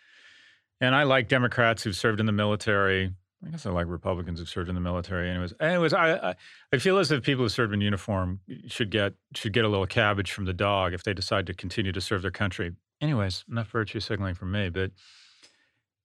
And 0.81 0.95
I 0.95 1.03
like 1.03 1.29
Democrats 1.29 1.83
who've 1.83 1.97
served 1.97 2.21
in 2.21 2.27
the 2.27 2.33
military. 2.33 3.13
I 3.45 3.49
guess 3.51 3.65
I 3.65 3.71
like 3.71 3.87
Republicans 3.87 4.39
who've 4.39 4.49
served 4.49 4.69
in 4.69 4.75
the 4.75 4.81
military. 4.81 5.31
Anyways, 5.31 5.55
anyways, 5.61 5.95
I, 5.95 6.31
I, 6.31 6.35
I 6.73 6.79
feel 6.79 6.99
as 6.99 7.11
if 7.11 7.23
people 7.23 7.45
who 7.45 7.49
serve 7.49 7.73
in 7.73 7.81
uniform 7.81 8.41
should 8.67 8.91
get 8.91 9.15
should 9.35 9.53
get 9.53 9.65
a 9.65 9.69
little 9.69 9.87
cabbage 9.87 10.33
from 10.33 10.45
the 10.45 10.53
dog 10.53 10.93
if 10.93 11.05
they 11.05 11.15
decide 11.15 11.47
to 11.47 11.55
continue 11.55 11.93
to 11.93 12.01
serve 12.01 12.23
their 12.23 12.31
country. 12.31 12.73
Anyways, 13.01 13.45
enough 13.51 13.69
virtue 13.69 14.01
signaling 14.01 14.35
from 14.35 14.53
me. 14.53 14.69
But 14.69 14.91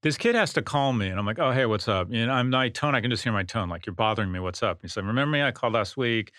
this 0.01 0.17
kid 0.17 0.35
has 0.35 0.53
to 0.53 0.61
call 0.61 0.93
me, 0.93 1.07
and 1.07 1.19
I'm 1.19 1.25
like, 1.25 1.39
"Oh, 1.39 1.51
hey, 1.51 1.65
what's 1.65 1.89
up?" 1.89 2.09
And 2.11 2.31
I'm 2.31 2.49
my 2.49 2.69
tone. 2.69 2.95
I 2.95 3.01
can 3.01 3.11
just 3.11 3.23
hear 3.23 3.33
my 3.33 3.43
tone, 3.43 3.67
like 3.67 3.85
you're 3.85 3.95
bothering 3.95 4.31
me. 4.31 4.39
What's 4.39 4.63
up? 4.63 4.77
And 4.77 4.83
he 4.83 4.87
said, 4.87 5.05
"Remember 5.05 5.31
me? 5.31 5.43
I 5.43 5.51
called 5.51 5.73
last 5.73 5.97
week. 5.97 6.31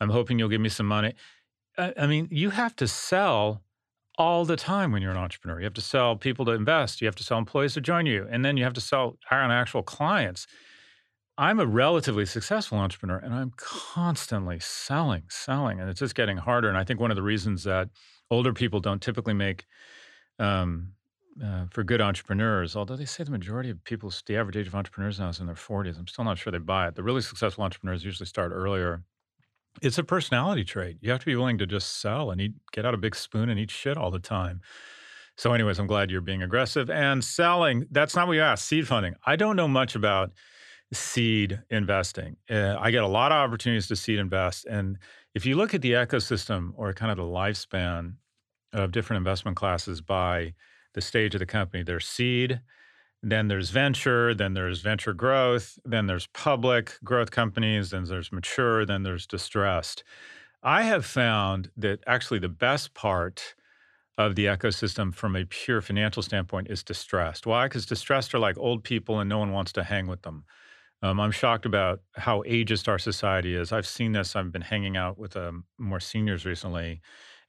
I'm 0.00 0.10
hoping 0.10 0.38
you'll 0.38 0.48
give 0.48 0.60
me 0.60 0.68
some 0.68 0.86
money." 0.86 1.14
I, 1.76 1.92
I 1.96 2.06
mean, 2.06 2.28
you 2.30 2.50
have 2.50 2.76
to 2.76 2.86
sell 2.86 3.62
all 4.16 4.44
the 4.44 4.56
time 4.56 4.92
when 4.92 5.02
you're 5.02 5.10
an 5.10 5.16
entrepreneur. 5.16 5.58
You 5.58 5.64
have 5.64 5.74
to 5.74 5.80
sell 5.80 6.16
people 6.16 6.44
to 6.44 6.52
invest, 6.52 7.00
you 7.00 7.06
have 7.06 7.16
to 7.16 7.24
sell 7.24 7.38
employees 7.38 7.74
to 7.74 7.80
join 7.80 8.06
you, 8.06 8.26
and 8.30 8.44
then 8.44 8.56
you 8.56 8.64
have 8.64 8.74
to 8.74 8.80
sell 8.80 9.18
hire 9.24 9.42
on 9.42 9.50
actual 9.50 9.82
clients. 9.82 10.46
I'm 11.36 11.58
a 11.58 11.66
relatively 11.66 12.26
successful 12.26 12.78
entrepreneur 12.78 13.16
and 13.16 13.34
I'm 13.34 13.52
constantly 13.56 14.60
selling, 14.60 15.24
selling, 15.28 15.80
and 15.80 15.90
it's 15.90 15.98
just 15.98 16.14
getting 16.14 16.36
harder. 16.36 16.68
And 16.68 16.78
I 16.78 16.84
think 16.84 17.00
one 17.00 17.10
of 17.10 17.16
the 17.16 17.24
reasons 17.24 17.64
that 17.64 17.88
older 18.30 18.52
people 18.52 18.78
don't 18.78 19.02
typically 19.02 19.34
make 19.34 19.64
um, 20.38 20.92
uh, 21.44 21.64
for 21.70 21.82
good 21.82 22.00
entrepreneurs, 22.00 22.76
although 22.76 22.94
they 22.94 23.04
say 23.04 23.24
the 23.24 23.32
majority 23.32 23.70
of 23.70 23.82
people, 23.82 24.12
the 24.26 24.36
average 24.36 24.56
age 24.56 24.68
of 24.68 24.76
entrepreneurs 24.76 25.18
now 25.18 25.28
is 25.28 25.40
in 25.40 25.46
their 25.46 25.56
40s, 25.56 25.98
I'm 25.98 26.06
still 26.06 26.24
not 26.24 26.38
sure 26.38 26.52
they 26.52 26.58
buy 26.58 26.86
it. 26.86 26.94
The 26.94 27.02
really 27.02 27.20
successful 27.20 27.64
entrepreneurs 27.64 28.04
usually 28.04 28.26
start 28.26 28.52
earlier 28.54 29.02
it's 29.82 29.98
a 29.98 30.04
personality 30.04 30.64
trait. 30.64 30.98
You 31.00 31.10
have 31.10 31.20
to 31.20 31.26
be 31.26 31.36
willing 31.36 31.58
to 31.58 31.66
just 31.66 32.00
sell 32.00 32.30
and 32.30 32.40
eat, 32.40 32.52
get 32.72 32.86
out 32.86 32.94
a 32.94 32.98
big 32.98 33.14
spoon 33.14 33.48
and 33.48 33.58
eat 33.58 33.70
shit 33.70 33.96
all 33.96 34.10
the 34.10 34.18
time. 34.18 34.60
So, 35.36 35.52
anyways, 35.52 35.78
I'm 35.78 35.86
glad 35.86 36.10
you're 36.10 36.20
being 36.20 36.42
aggressive 36.42 36.88
and 36.90 37.22
selling. 37.24 37.86
That's 37.90 38.14
not 38.14 38.28
what 38.28 38.34
you 38.34 38.42
asked. 38.42 38.66
Seed 38.66 38.86
funding. 38.86 39.14
I 39.26 39.34
don't 39.36 39.56
know 39.56 39.66
much 39.66 39.96
about 39.96 40.32
seed 40.92 41.60
investing. 41.70 42.36
Uh, 42.48 42.76
I 42.78 42.90
get 42.90 43.02
a 43.02 43.08
lot 43.08 43.32
of 43.32 43.36
opportunities 43.36 43.88
to 43.88 43.96
seed 43.96 44.18
invest. 44.18 44.64
And 44.66 44.98
if 45.34 45.44
you 45.44 45.56
look 45.56 45.74
at 45.74 45.82
the 45.82 45.92
ecosystem 45.92 46.72
or 46.76 46.92
kind 46.92 47.10
of 47.10 47.16
the 47.16 47.24
lifespan 47.24 48.14
of 48.72 48.92
different 48.92 49.18
investment 49.18 49.56
classes 49.56 50.00
by 50.00 50.54
the 50.94 51.00
stage 51.00 51.34
of 51.34 51.40
the 51.40 51.46
company, 51.46 51.82
there's 51.82 52.06
seed, 52.06 52.60
then 53.24 53.48
there's 53.48 53.70
venture, 53.70 54.34
then 54.34 54.52
there's 54.52 54.82
venture 54.82 55.14
growth, 55.14 55.78
then 55.84 56.06
there's 56.06 56.26
public 56.28 56.98
growth 57.02 57.30
companies, 57.30 57.90
then 57.90 58.04
there's 58.04 58.30
mature, 58.30 58.84
then 58.84 59.02
there's 59.02 59.26
distressed. 59.26 60.04
I 60.62 60.82
have 60.82 61.06
found 61.06 61.70
that 61.78 62.00
actually 62.06 62.40
the 62.40 62.50
best 62.50 62.92
part 62.92 63.54
of 64.18 64.34
the 64.34 64.44
ecosystem 64.44 65.12
from 65.12 65.36
a 65.36 65.46
pure 65.46 65.80
financial 65.80 66.22
standpoint 66.22 66.68
is 66.70 66.84
distressed. 66.84 67.46
Why? 67.46 67.66
Because 67.66 67.86
distressed 67.86 68.34
are 68.34 68.38
like 68.38 68.58
old 68.58 68.84
people 68.84 69.20
and 69.20 69.28
no 69.28 69.38
one 69.38 69.52
wants 69.52 69.72
to 69.72 69.84
hang 69.84 70.06
with 70.06 70.22
them. 70.22 70.44
Um, 71.02 71.18
I'm 71.18 71.32
shocked 71.32 71.66
about 71.66 72.00
how 72.16 72.42
ageist 72.42 72.88
our 72.88 72.98
society 72.98 73.54
is. 73.54 73.72
I've 73.72 73.86
seen 73.86 74.12
this. 74.12 74.36
I've 74.36 74.52
been 74.52 74.62
hanging 74.62 74.96
out 74.96 75.18
with 75.18 75.36
um, 75.36 75.64
more 75.78 76.00
seniors 76.00 76.46
recently, 76.46 77.00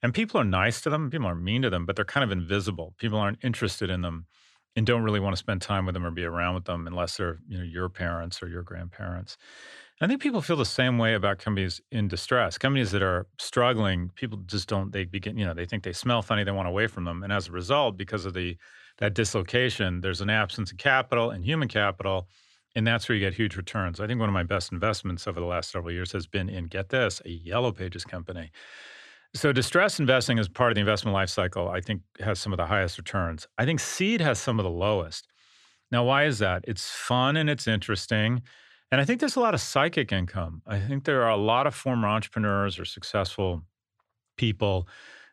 and 0.01 0.13
people 0.13 0.39
are 0.39 0.46
nice 0.46 0.82
to 0.82 0.89
them. 0.89 1.10
People 1.10 1.27
aren't 1.27 1.44
mean 1.44 1.62
to 1.62 1.70
them, 1.70 1.86
but 1.86 1.96
they're 1.96 2.05
kind 2.05 2.24
of 2.24 2.32
invisible. 2.32 2.96
People 2.98 3.20
aren't 3.20 3.44
interested 3.44 3.89
in 3.89 4.01
them 4.01 4.25
and 4.75 4.86
don't 4.86 5.03
really 5.03 5.20
want 5.20 5.34
to 5.34 5.38
spend 5.39 5.62
time 5.62 5.86
with 5.86 5.94
them 5.94 6.05
or 6.05 6.12
be 6.12 6.25
around 6.25 6.55
with 6.55 6.65
them 6.65 6.88
unless 6.88 7.17
they're 7.17 7.39
you 7.48 7.58
know 7.58 7.63
your 7.63 7.89
parents 7.89 8.41
or 8.44 8.48
your 8.48 8.63
grandparents. 8.63 9.38
I 10.01 10.08
think 10.08 10.22
people 10.22 10.41
feel 10.41 10.58
the 10.58 10.65
same 10.65 10.98
way 10.98 11.13
about 11.13 11.38
companies 11.39 11.79
in 11.89 12.10
distress. 12.10 12.58
Companies 12.58 12.91
that 12.91 13.01
are 13.01 13.27
struggling, 13.39 14.10
people 14.15 14.39
just 14.46 14.67
don't. 14.67 14.91
They 14.91 15.05
begin, 15.05 15.38
you 15.38 15.46
know, 15.46 15.53
they 15.53 15.65
think 15.65 15.84
they 15.84 15.94
smell 15.94 16.22
funny. 16.22 16.44
They 16.44 16.51
want 16.51 16.67
away 16.67 16.88
from 16.88 17.05
them, 17.05 17.24
and 17.24 17.32
as 17.32 17.48
a 17.48 17.51
result, 17.51 17.98
because 17.98 18.25
of 18.25 18.34
the 18.34 18.58
that 18.98 19.13
dislocation, 19.13 20.01
there's 20.01 20.22
an 20.22 20.29
absence 20.29 20.72
of 20.72 20.77
capital 20.77 21.29
and 21.32 21.46
human 21.46 21.67
capital, 21.67 22.27
and 22.75 22.86
that's 22.86 23.08
where 23.08 23.17
you 23.17 23.25
get 23.25 23.34
huge 23.34 23.55
returns. 23.55 24.00
I 24.00 24.08
think 24.08 24.20
one 24.20 24.29
of 24.29 24.34
my 24.34 24.44
best 24.44 24.72
investments 24.72 25.27
over 25.27 25.39
the 25.39 25.46
last 25.46 25.72
several 25.72 25.94
years 25.94 26.12
has 26.12 26.27
been 26.27 26.50
in 26.50 26.65
get 26.65 26.89
this 26.89 27.22
a 27.25 27.29
Yellow 27.29 27.72
Pages 27.72 28.03
company. 28.03 28.51
So 29.35 29.51
distress 29.51 29.99
investing 29.99 30.37
is 30.37 30.47
part 30.47 30.71
of 30.71 30.75
the 30.75 30.79
investment 30.79 31.13
life 31.13 31.29
cycle, 31.29 31.67
I 31.67 31.81
think 31.81 32.01
has 32.21 32.39
some 32.39 32.53
of 32.53 32.57
the 32.57 32.65
highest 32.65 32.97
returns. 32.97 33.45
I 33.57 33.65
think 33.65 33.81
seed 33.81 34.21
has 34.21 34.39
some 34.39 34.59
of 34.59 34.63
the 34.63 34.69
lowest. 34.69 35.27
Now, 35.91 36.05
why 36.05 36.23
is 36.23 36.39
that? 36.39 36.63
It's 36.65 36.89
fun 36.89 37.35
and 37.35 37.49
it's 37.49 37.67
interesting. 37.67 38.43
And 38.93 39.01
I 39.01 39.03
think 39.03 39.19
there's 39.19 39.35
a 39.35 39.41
lot 39.41 39.53
of 39.53 39.59
psychic 39.59 40.13
income. 40.13 40.61
I 40.65 40.79
think 40.79 41.03
there 41.03 41.23
are 41.23 41.31
a 41.31 41.37
lot 41.37 41.67
of 41.67 41.75
former 41.75 42.07
entrepreneurs 42.07 42.79
or 42.79 42.85
successful 42.85 43.63
people 44.37 44.87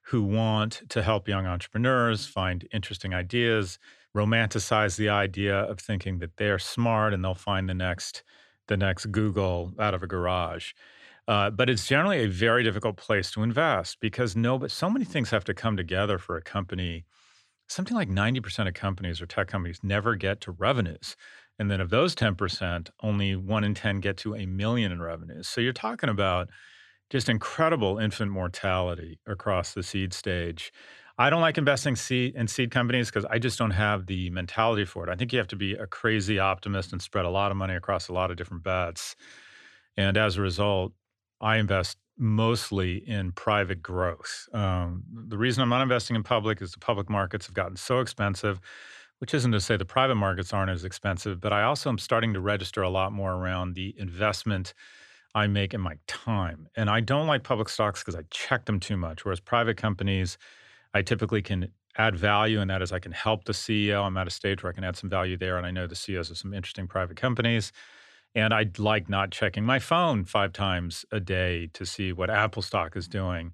who 0.07 0.25
want 0.25 0.83
to 0.89 1.01
help 1.01 1.29
young 1.29 1.47
entrepreneurs 1.47 2.27
find 2.27 2.67
interesting 2.73 3.15
ideas, 3.15 3.79
romanticize 4.17 4.97
the 4.97 5.11
idea 5.11 5.61
of 5.61 5.79
thinking 5.79 6.19
that 6.19 6.37
they're 6.39 6.59
smart 6.59 7.15
and 7.15 7.25
they'll 7.25 7.35
find 7.35 7.69
the 7.69 7.75
next 7.75 8.25
the 8.69 8.77
next 8.77 9.07
Google 9.07 9.73
out 9.79 9.95
of 9.95 10.03
a 10.03 10.07
garage. 10.07 10.73
Uh, 11.29 11.51
but 11.51 11.71
it's 11.71 11.87
generally 11.87 12.25
a 12.25 12.29
very 12.29 12.63
difficult 12.65 12.97
place 12.97 13.31
to 13.31 13.43
invest 13.43 13.99
because 14.01 14.35
no, 14.35 14.59
but 14.59 14.71
so 14.71 14.91
many 14.91 15.05
things 15.05 15.31
have 15.31 15.45
to 15.45 15.55
come 15.55 15.77
together 15.77 16.19
for 16.19 16.37
a 16.37 16.43
company. 16.43 17.05
Something 17.69 17.97
like 17.97 18.09
90% 18.09 18.69
of 18.69 18.75
companies 18.75 19.23
or 19.23 19.27
tech 19.27 19.49
companies 19.49 19.81
never 19.83 20.17
get 20.17 20.41
to 20.43 20.53
revenues. 20.53 21.17
And 21.59 21.71
then 21.71 21.81
of 21.81 21.91
those 21.91 22.15
10%, 22.15 22.91
only 23.03 23.37
one 23.37 23.65
in 23.65 23.75
10 23.75 24.01
get 24.01 24.17
to 24.19 24.35
a 24.35 24.47
million 24.47 24.91
in 24.91 25.01
revenues. 25.01 25.49
So 25.49 25.61
you're 25.61 25.73
talking 25.73 26.11
about 26.11 26.51
just 27.11 27.29
incredible 27.29 27.99
infant 27.99 28.31
mortality 28.31 29.21
across 29.27 29.75
the 29.75 29.83
seed 29.83 30.13
stage. 30.15 30.73
I 31.19 31.31
don't 31.31 31.43
like 31.43 31.59
investing 31.59 31.95
seed 31.95 32.35
in 32.35 32.49
seed 32.49 32.71
companies 32.71 33.11
because 33.11 33.27
I 33.27 33.39
just 33.39 33.59
don't 33.59 33.71
have 33.73 34.07
the 34.07 34.31
mentality 34.31 34.87
for 34.87 35.07
it. 35.07 35.13
I 35.13 35.15
think 35.15 35.33
you 35.33 35.39
have 35.39 35.49
to 35.49 35.57
be 35.57 35.75
a 35.75 35.87
crazy 35.87 36.39
optimist 36.39 36.91
and 36.93 37.03
spread 37.03 37.27
a 37.27 37.31
lot 37.31 37.51
of 37.51 37.57
money 37.59 37.75
across 37.75 38.09
a 38.09 38.15
lot 38.15 38.31
of 38.31 38.39
different 38.39 38.63
bets. 38.63 39.15
And 39.97 40.17
as 40.17 40.39
a 40.39 40.41
result, 40.41 40.93
I 41.43 41.57
invest 41.57 41.99
mostly 42.17 42.99
in 43.09 43.33
private 43.33 43.83
growth. 43.83 44.49
Um, 44.53 45.03
the 45.29 45.37
reason 45.37 45.63
I'm 45.63 45.69
not 45.69 45.83
investing 45.83 46.15
in 46.15 46.23
public 46.23 46.63
is 46.63 46.73
the 46.73 46.79
public 46.79 47.11
markets 47.11 47.47
have 47.47 47.55
gotten 47.55 47.77
so 47.77 48.01
expensive, 48.01 48.61
which 49.19 49.35
isn't 49.35 49.53
to 49.53 49.61
say 49.61 49.77
the 49.77 49.85
private 49.85 50.15
markets 50.15 50.53
aren't 50.53 50.71
as 50.71 50.85
expensive, 50.85 51.41
but 51.41 51.53
I 51.53 51.63
also 51.63 51.89
am 51.89 51.99
starting 51.99 52.33
to 52.35 52.41
register 52.41 52.83
a 52.83 52.91
lot 52.91 53.13
more 53.13 53.33
around 53.33 53.75
the 53.75 53.95
investment 53.99 54.75
I 55.35 55.47
make 55.47 55.75
in 55.75 55.81
my 55.81 55.97
time. 56.07 56.69
And 56.77 56.91
I 56.91 57.01
don't 57.01 57.27
like 57.27 57.43
public 57.43 57.69
stocks 57.69 58.03
because 58.03 58.15
I 58.15 58.23
check 58.31 58.67
them 58.67 58.79
too 58.79 58.97
much, 58.97 59.25
whereas 59.25 59.41
private 59.41 59.77
companies, 59.77 60.39
I 60.95 61.03
typically 61.03 61.43
can 61.43 61.69
add 61.97 62.17
value, 62.17 62.61
and 62.61 62.71
that 62.71 62.83
is 62.83 62.93
I 62.93 62.99
can 62.99 63.13
help 63.13 63.45
the 63.45 63.53
CEO. 63.53 64.05
I'm 64.05 64.17
at 64.17 64.27
a 64.27 64.31
stage 64.31 64.63
where 64.63 64.71
I 64.71 64.75
can 64.75 64.85
add 64.85 64.97
some 64.97 65.11
value 65.11 65.37
there, 65.37 65.57
and 65.57 65.67
I 65.67 65.71
know 65.71 65.87
the 65.87 65.95
CEOs 65.95 66.31
of 66.31 66.39
some 66.39 66.55
interesting 66.55 66.87
private 66.87 67.17
companies. 67.17 67.73
And 68.35 68.55
I'd 68.55 68.79
like 68.79 69.09
not 69.09 69.31
checking 69.31 69.65
my 69.65 69.79
phone 69.79 70.25
five 70.25 70.53
times 70.53 71.05
a 71.13 71.21
day 71.21 71.69
to 71.75 71.85
see 71.85 72.13
what 72.13 72.31
Apple 72.31 72.63
stock 72.63 72.97
is 72.97 73.07
doing. 73.07 73.53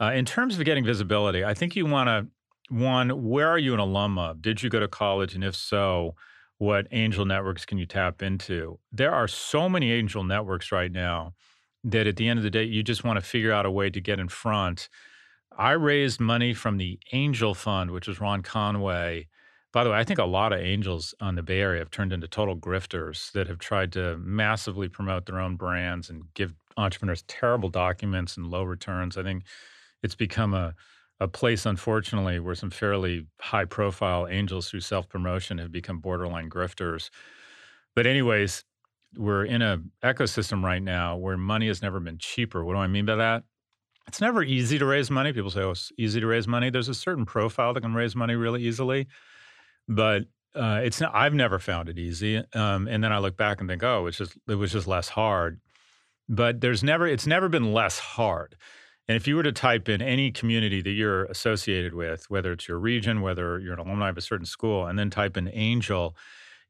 Uh, 0.00 0.12
in 0.12 0.24
terms 0.24 0.58
of 0.58 0.64
getting 0.64 0.84
visibility, 0.84 1.44
I 1.44 1.54
think 1.54 1.74
you 1.74 1.86
want 1.86 2.08
to 2.08 2.26
one, 2.70 3.28
where 3.28 3.48
are 3.48 3.58
you 3.58 3.74
an 3.74 3.80
alum 3.80 4.18
of? 4.18 4.40
Did 4.40 4.62
you 4.62 4.70
go 4.70 4.80
to 4.80 4.88
college? 4.88 5.34
And 5.34 5.44
if 5.44 5.54
so, 5.54 6.14
what 6.58 6.86
angel 6.92 7.24
networks 7.24 7.66
can 7.66 7.78
you 7.78 7.86
tap 7.86 8.22
into? 8.22 8.78
There 8.90 9.12
are 9.12 9.28
so 9.28 9.68
many 9.68 9.92
angel 9.92 10.24
networks 10.24 10.72
right 10.72 10.90
now 10.90 11.34
that 11.82 12.06
at 12.06 12.16
the 12.16 12.28
end 12.28 12.38
of 12.38 12.42
the 12.42 12.50
day, 12.50 12.64
you 12.64 12.82
just 12.82 13.04
want 13.04 13.18
to 13.18 13.24
figure 13.24 13.52
out 13.52 13.66
a 13.66 13.70
way 13.70 13.90
to 13.90 14.00
get 14.00 14.18
in 14.18 14.28
front. 14.28 14.88
I 15.56 15.72
raised 15.72 16.20
money 16.20 16.54
from 16.54 16.78
the 16.78 16.98
Angel 17.12 17.54
Fund, 17.54 17.90
which 17.90 18.08
is 18.08 18.20
Ron 18.20 18.42
Conway, 18.42 19.28
by 19.74 19.82
the 19.82 19.90
way, 19.90 19.98
I 19.98 20.04
think 20.04 20.20
a 20.20 20.24
lot 20.24 20.52
of 20.52 20.60
angels 20.60 21.16
on 21.20 21.34
the 21.34 21.42
Bay 21.42 21.60
Area 21.60 21.80
have 21.80 21.90
turned 21.90 22.12
into 22.12 22.28
total 22.28 22.56
grifters 22.56 23.32
that 23.32 23.48
have 23.48 23.58
tried 23.58 23.90
to 23.94 24.16
massively 24.18 24.88
promote 24.88 25.26
their 25.26 25.40
own 25.40 25.56
brands 25.56 26.08
and 26.08 26.32
give 26.34 26.54
entrepreneurs 26.76 27.24
terrible 27.26 27.68
documents 27.68 28.36
and 28.36 28.46
low 28.46 28.62
returns. 28.62 29.18
I 29.18 29.24
think 29.24 29.42
it's 30.02 30.14
become 30.14 30.54
a 30.54 30.74
a 31.20 31.28
place, 31.28 31.64
unfortunately, 31.64 32.40
where 32.40 32.54
some 32.56 32.70
fairly 32.70 33.26
high 33.40 33.64
profile 33.64 34.26
angels 34.28 34.68
through 34.68 34.80
self 34.80 35.08
promotion 35.08 35.58
have 35.58 35.72
become 35.72 35.98
borderline 35.98 36.50
grifters. 36.50 37.10
But, 37.94 38.06
anyways, 38.06 38.64
we're 39.16 39.44
in 39.44 39.62
a 39.62 39.80
ecosystem 40.02 40.62
right 40.62 40.82
now 40.82 41.16
where 41.16 41.36
money 41.36 41.68
has 41.68 41.82
never 41.82 42.00
been 42.00 42.18
cheaper. 42.18 42.64
What 42.64 42.74
do 42.74 42.78
I 42.78 42.88
mean 42.88 43.06
by 43.06 43.16
that? 43.16 43.44
It's 44.06 44.20
never 44.20 44.42
easy 44.42 44.78
to 44.78 44.86
raise 44.86 45.10
money. 45.10 45.32
People 45.32 45.50
say, 45.50 45.62
oh, 45.62 45.70
it's 45.70 45.90
easy 45.98 46.20
to 46.20 46.26
raise 46.26 46.46
money. 46.46 46.70
There's 46.70 46.88
a 46.88 46.94
certain 46.94 47.24
profile 47.24 47.72
that 47.74 47.80
can 47.80 47.94
raise 47.94 48.14
money 48.14 48.34
really 48.34 48.62
easily 48.62 49.06
but 49.88 50.24
uh, 50.54 50.80
it's 50.84 51.00
not, 51.00 51.14
I've 51.14 51.34
never 51.34 51.58
found 51.58 51.88
it 51.88 51.98
easy. 51.98 52.42
Um, 52.54 52.86
and 52.88 53.02
then 53.02 53.12
I 53.12 53.18
look 53.18 53.36
back 53.36 53.60
and 53.60 53.68
think, 53.68 53.82
oh, 53.82 54.06
it's 54.06 54.18
just 54.18 54.36
it 54.48 54.54
was 54.54 54.72
just 54.72 54.86
less 54.86 55.08
hard. 55.08 55.60
But 56.28 56.60
there's 56.60 56.82
never 56.82 57.06
it's 57.06 57.26
never 57.26 57.48
been 57.48 57.72
less 57.72 57.98
hard. 57.98 58.56
And 59.06 59.16
if 59.16 59.28
you 59.28 59.36
were 59.36 59.42
to 59.42 59.52
type 59.52 59.88
in 59.88 60.00
any 60.00 60.30
community 60.30 60.80
that 60.80 60.90
you're 60.90 61.26
associated 61.26 61.92
with, 61.92 62.24
whether 62.30 62.52
it's 62.52 62.66
your 62.66 62.78
region, 62.78 63.20
whether 63.20 63.58
you're 63.58 63.74
an 63.74 63.78
alumni 63.78 64.08
of 64.08 64.16
a 64.16 64.22
certain 64.22 64.46
school, 64.46 64.86
and 64.86 64.98
then 64.98 65.10
type 65.10 65.36
in 65.36 65.50
angel, 65.52 66.16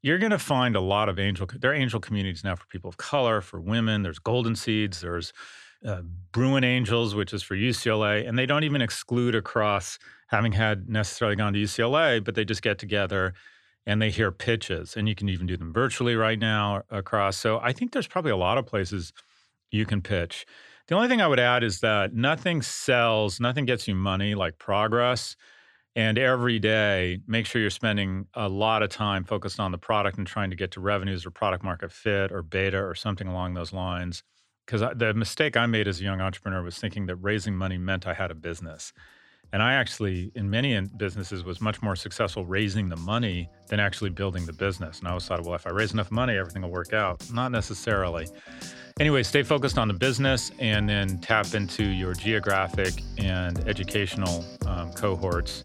you're 0.02 0.18
going 0.18 0.32
to 0.32 0.38
find 0.38 0.74
a 0.74 0.80
lot 0.80 1.08
of 1.08 1.18
angel. 1.18 1.46
There 1.60 1.70
are 1.70 1.74
angel 1.74 2.00
communities 2.00 2.42
now 2.42 2.56
for 2.56 2.66
people 2.66 2.88
of 2.88 2.96
color, 2.96 3.40
for 3.40 3.60
women. 3.60 4.02
There's 4.02 4.18
Golden 4.18 4.56
Seeds. 4.56 5.00
There's 5.00 5.32
uh, 5.84 6.02
Bruin 6.32 6.64
Angels, 6.64 7.14
which 7.14 7.32
is 7.32 7.42
for 7.42 7.54
UCLA, 7.54 8.26
and 8.26 8.38
they 8.38 8.46
don't 8.46 8.64
even 8.64 8.82
exclude 8.82 9.34
across 9.34 9.98
having 10.28 10.52
had 10.52 10.88
necessarily 10.88 11.36
gone 11.36 11.52
to 11.52 11.58
UCLA, 11.58 12.22
but 12.22 12.34
they 12.34 12.44
just 12.44 12.62
get 12.62 12.78
together 12.78 13.34
and 13.86 14.00
they 14.00 14.10
hear 14.10 14.32
pitches, 14.32 14.96
and 14.96 15.08
you 15.08 15.14
can 15.14 15.28
even 15.28 15.46
do 15.46 15.56
them 15.56 15.72
virtually 15.72 16.16
right 16.16 16.38
now 16.38 16.82
across. 16.90 17.36
So 17.36 17.60
I 17.60 17.72
think 17.72 17.92
there's 17.92 18.06
probably 18.06 18.30
a 18.30 18.36
lot 18.36 18.56
of 18.56 18.64
places 18.64 19.12
you 19.70 19.84
can 19.84 20.00
pitch. 20.00 20.46
The 20.88 20.94
only 20.94 21.08
thing 21.08 21.20
I 21.20 21.28
would 21.28 21.40
add 21.40 21.62
is 21.62 21.80
that 21.80 22.14
nothing 22.14 22.62
sells, 22.62 23.40
nothing 23.40 23.66
gets 23.66 23.86
you 23.86 23.94
money 23.94 24.34
like 24.34 24.58
progress. 24.58 25.36
And 25.96 26.18
every 26.18 26.58
day, 26.58 27.20
make 27.28 27.46
sure 27.46 27.60
you're 27.60 27.70
spending 27.70 28.26
a 28.34 28.48
lot 28.48 28.82
of 28.82 28.88
time 28.88 29.22
focused 29.22 29.60
on 29.60 29.70
the 29.70 29.78
product 29.78 30.18
and 30.18 30.26
trying 30.26 30.50
to 30.50 30.56
get 30.56 30.72
to 30.72 30.80
revenues 30.80 31.24
or 31.24 31.30
product 31.30 31.62
market 31.62 31.92
fit 31.92 32.32
or 32.32 32.42
beta 32.42 32.82
or 32.82 32.94
something 32.94 33.28
along 33.28 33.54
those 33.54 33.72
lines 33.72 34.24
because 34.66 34.82
the 34.96 35.14
mistake 35.14 35.56
I 35.56 35.66
made 35.66 35.88
as 35.88 36.00
a 36.00 36.04
young 36.04 36.20
entrepreneur 36.20 36.62
was 36.62 36.78
thinking 36.78 37.06
that 37.06 37.16
raising 37.16 37.54
money 37.54 37.78
meant 37.78 38.06
I 38.06 38.14
had 38.14 38.30
a 38.30 38.34
business. 38.34 38.92
And 39.52 39.62
I 39.62 39.74
actually, 39.74 40.32
in 40.34 40.50
many 40.50 40.80
businesses, 40.96 41.44
was 41.44 41.60
much 41.60 41.80
more 41.80 41.94
successful 41.94 42.44
raising 42.44 42.88
the 42.88 42.96
money 42.96 43.48
than 43.68 43.78
actually 43.78 44.10
building 44.10 44.46
the 44.46 44.52
business. 44.52 44.98
And 44.98 45.06
I 45.06 45.12
always 45.12 45.26
thought, 45.26 45.44
well, 45.44 45.54
if 45.54 45.66
I 45.66 45.70
raise 45.70 45.92
enough 45.92 46.10
money, 46.10 46.36
everything 46.36 46.62
will 46.62 46.72
work 46.72 46.92
out. 46.92 47.22
Not 47.32 47.52
necessarily. 47.52 48.26
Anyway, 48.98 49.22
stay 49.22 49.42
focused 49.42 49.78
on 49.78 49.86
the 49.86 49.94
business 49.94 50.50
and 50.58 50.88
then 50.88 51.18
tap 51.18 51.54
into 51.54 51.84
your 51.84 52.14
geographic 52.14 52.94
and 53.18 53.58
educational 53.68 54.44
um, 54.66 54.92
cohorts. 54.92 55.62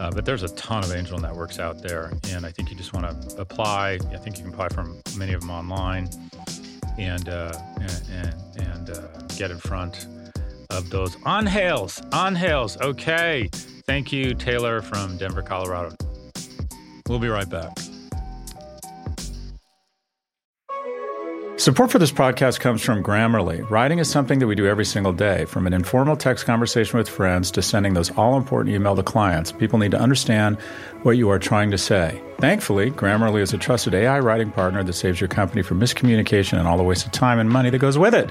Uh, 0.00 0.10
but 0.10 0.24
there's 0.24 0.44
a 0.44 0.54
ton 0.54 0.84
of 0.84 0.94
angel 0.94 1.18
networks 1.18 1.58
out 1.58 1.82
there. 1.82 2.12
And 2.30 2.46
I 2.46 2.50
think 2.50 2.70
you 2.70 2.76
just 2.76 2.94
want 2.94 3.28
to 3.28 3.40
apply. 3.40 3.98
I 4.10 4.16
think 4.16 4.38
you 4.38 4.44
can 4.44 4.54
apply 4.54 4.68
from 4.68 5.02
many 5.18 5.34
of 5.34 5.42
them 5.42 5.50
online 5.50 6.08
and 6.98 7.28
uh, 7.28 7.52
and 7.80 8.34
and, 8.58 8.90
uh, 8.90 9.00
get 9.36 9.50
in 9.50 9.58
front 9.58 10.06
of 10.70 10.90
those 10.90 11.16
on 11.24 11.46
hails 11.46 12.02
on 12.12 12.34
hails. 12.34 12.80
Okay, 12.80 13.48
thank 13.86 14.12
you, 14.12 14.34
Taylor 14.34 14.82
from 14.82 15.16
Denver, 15.16 15.42
Colorado. 15.42 15.94
We'll 17.08 17.18
be 17.18 17.28
right 17.28 17.48
back. 17.48 17.72
Support 21.68 21.90
for 21.90 21.98
this 21.98 22.12
podcast 22.12 22.60
comes 22.60 22.82
from 22.82 23.02
Grammarly. 23.02 23.68
Writing 23.68 23.98
is 23.98 24.10
something 24.10 24.38
that 24.38 24.46
we 24.46 24.54
do 24.54 24.66
every 24.66 24.86
single 24.86 25.12
day, 25.12 25.44
from 25.44 25.66
an 25.66 25.74
informal 25.74 26.16
text 26.16 26.46
conversation 26.46 26.96
with 26.96 27.10
friends 27.10 27.50
to 27.50 27.60
sending 27.60 27.92
those 27.92 28.10
all 28.12 28.38
important 28.38 28.74
email 28.74 28.96
to 28.96 29.02
clients. 29.02 29.52
People 29.52 29.78
need 29.78 29.90
to 29.90 30.00
understand 30.00 30.58
what 31.02 31.18
you 31.18 31.28
are 31.28 31.38
trying 31.38 31.70
to 31.70 31.76
say. 31.76 32.22
Thankfully, 32.38 32.90
Grammarly 32.90 33.42
is 33.42 33.52
a 33.52 33.58
trusted 33.58 33.92
AI 33.92 34.18
writing 34.18 34.50
partner 34.50 34.82
that 34.82 34.94
saves 34.94 35.20
your 35.20 35.28
company 35.28 35.60
from 35.60 35.78
miscommunication 35.78 36.58
and 36.58 36.66
all 36.66 36.78
the 36.78 36.82
wasted 36.82 37.12
time 37.12 37.38
and 37.38 37.50
money 37.50 37.68
that 37.68 37.80
goes 37.80 37.98
with 37.98 38.14
it. 38.14 38.30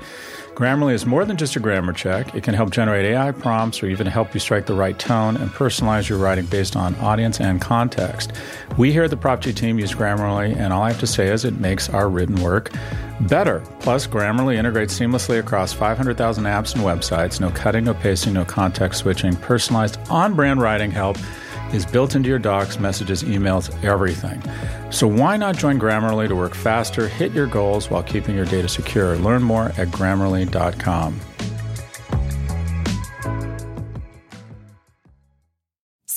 Grammarly 0.57 0.93
is 0.93 1.05
more 1.05 1.23
than 1.23 1.37
just 1.37 1.55
a 1.55 1.59
grammar 1.59 1.93
check. 1.93 2.33
It 2.33 2.41
can 2.41 2.55
help 2.55 2.71
generate 2.71 3.05
AI 3.05 3.31
prompts 3.31 3.83
or 3.83 3.85
even 3.85 4.07
help 4.07 4.33
you 4.33 4.39
strike 4.39 4.65
the 4.65 4.73
right 4.73 4.97
tone 4.97 5.37
and 5.37 5.51
personalize 5.51 6.09
your 6.09 6.17
writing 6.17 6.47
based 6.47 6.75
on 6.75 6.95
audience 6.95 7.39
and 7.39 7.61
context. 7.61 8.31
We 8.75 8.91
here 8.91 9.03
at 9.03 9.11
the 9.11 9.17
Prop 9.17 9.39
G 9.39 9.53
team 9.53 9.77
use 9.77 9.93
Grammarly, 9.93 10.57
and 10.57 10.73
all 10.73 10.81
I 10.81 10.89
have 10.89 10.99
to 11.01 11.05
say 11.05 11.27
is 11.27 11.45
it 11.45 11.59
makes 11.59 11.91
our 11.91 12.09
written 12.09 12.41
work 12.41 12.71
better. 13.19 13.61
Plus, 13.81 14.07
Grammarly 14.07 14.55
integrates 14.55 14.99
seamlessly 14.99 15.39
across 15.39 15.73
500,000 15.73 16.45
apps 16.45 16.73
and 16.73 16.83
websites. 16.83 17.39
No 17.39 17.51
cutting, 17.51 17.83
no 17.83 17.93
pasting, 17.93 18.33
no 18.33 18.43
context 18.43 19.01
switching. 19.01 19.35
Personalized 19.35 19.99
on 20.09 20.33
brand 20.33 20.59
writing 20.59 20.89
help 20.89 21.17
is 21.73 21.85
built 21.85 22.15
into 22.15 22.29
your 22.29 22.39
docs, 22.39 22.79
messages, 22.79 23.23
emails, 23.23 23.71
everything. 23.83 24.41
So 24.91 25.07
why 25.07 25.37
not 25.37 25.57
join 25.57 25.79
Grammarly 25.79 26.27
to 26.27 26.35
work 26.35 26.55
faster, 26.55 27.07
hit 27.07 27.31
your 27.31 27.47
goals 27.47 27.89
while 27.89 28.03
keeping 28.03 28.35
your 28.35 28.45
data 28.45 28.67
secure? 28.67 29.15
Learn 29.17 29.43
more 29.43 29.65
at 29.77 29.89
grammarly.com. 29.89 31.19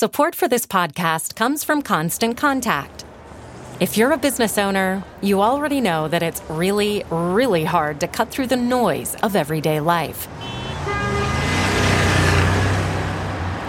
Support 0.00 0.34
for 0.34 0.48
this 0.48 0.64
podcast 0.64 1.36
comes 1.36 1.62
from 1.62 1.82
Constant 1.82 2.38
Contact. 2.38 3.04
If 3.80 3.96
you're 3.96 4.12
a 4.12 4.16
business 4.16 4.56
owner, 4.56 5.02
you 5.20 5.42
already 5.42 5.80
know 5.80 6.08
that 6.08 6.22
it's 6.22 6.42
really, 6.48 7.04
really 7.10 7.64
hard 7.64 8.00
to 8.00 8.08
cut 8.08 8.30
through 8.30 8.46
the 8.46 8.56
noise 8.56 9.14
of 9.16 9.36
everyday 9.36 9.80
life. 9.80 10.26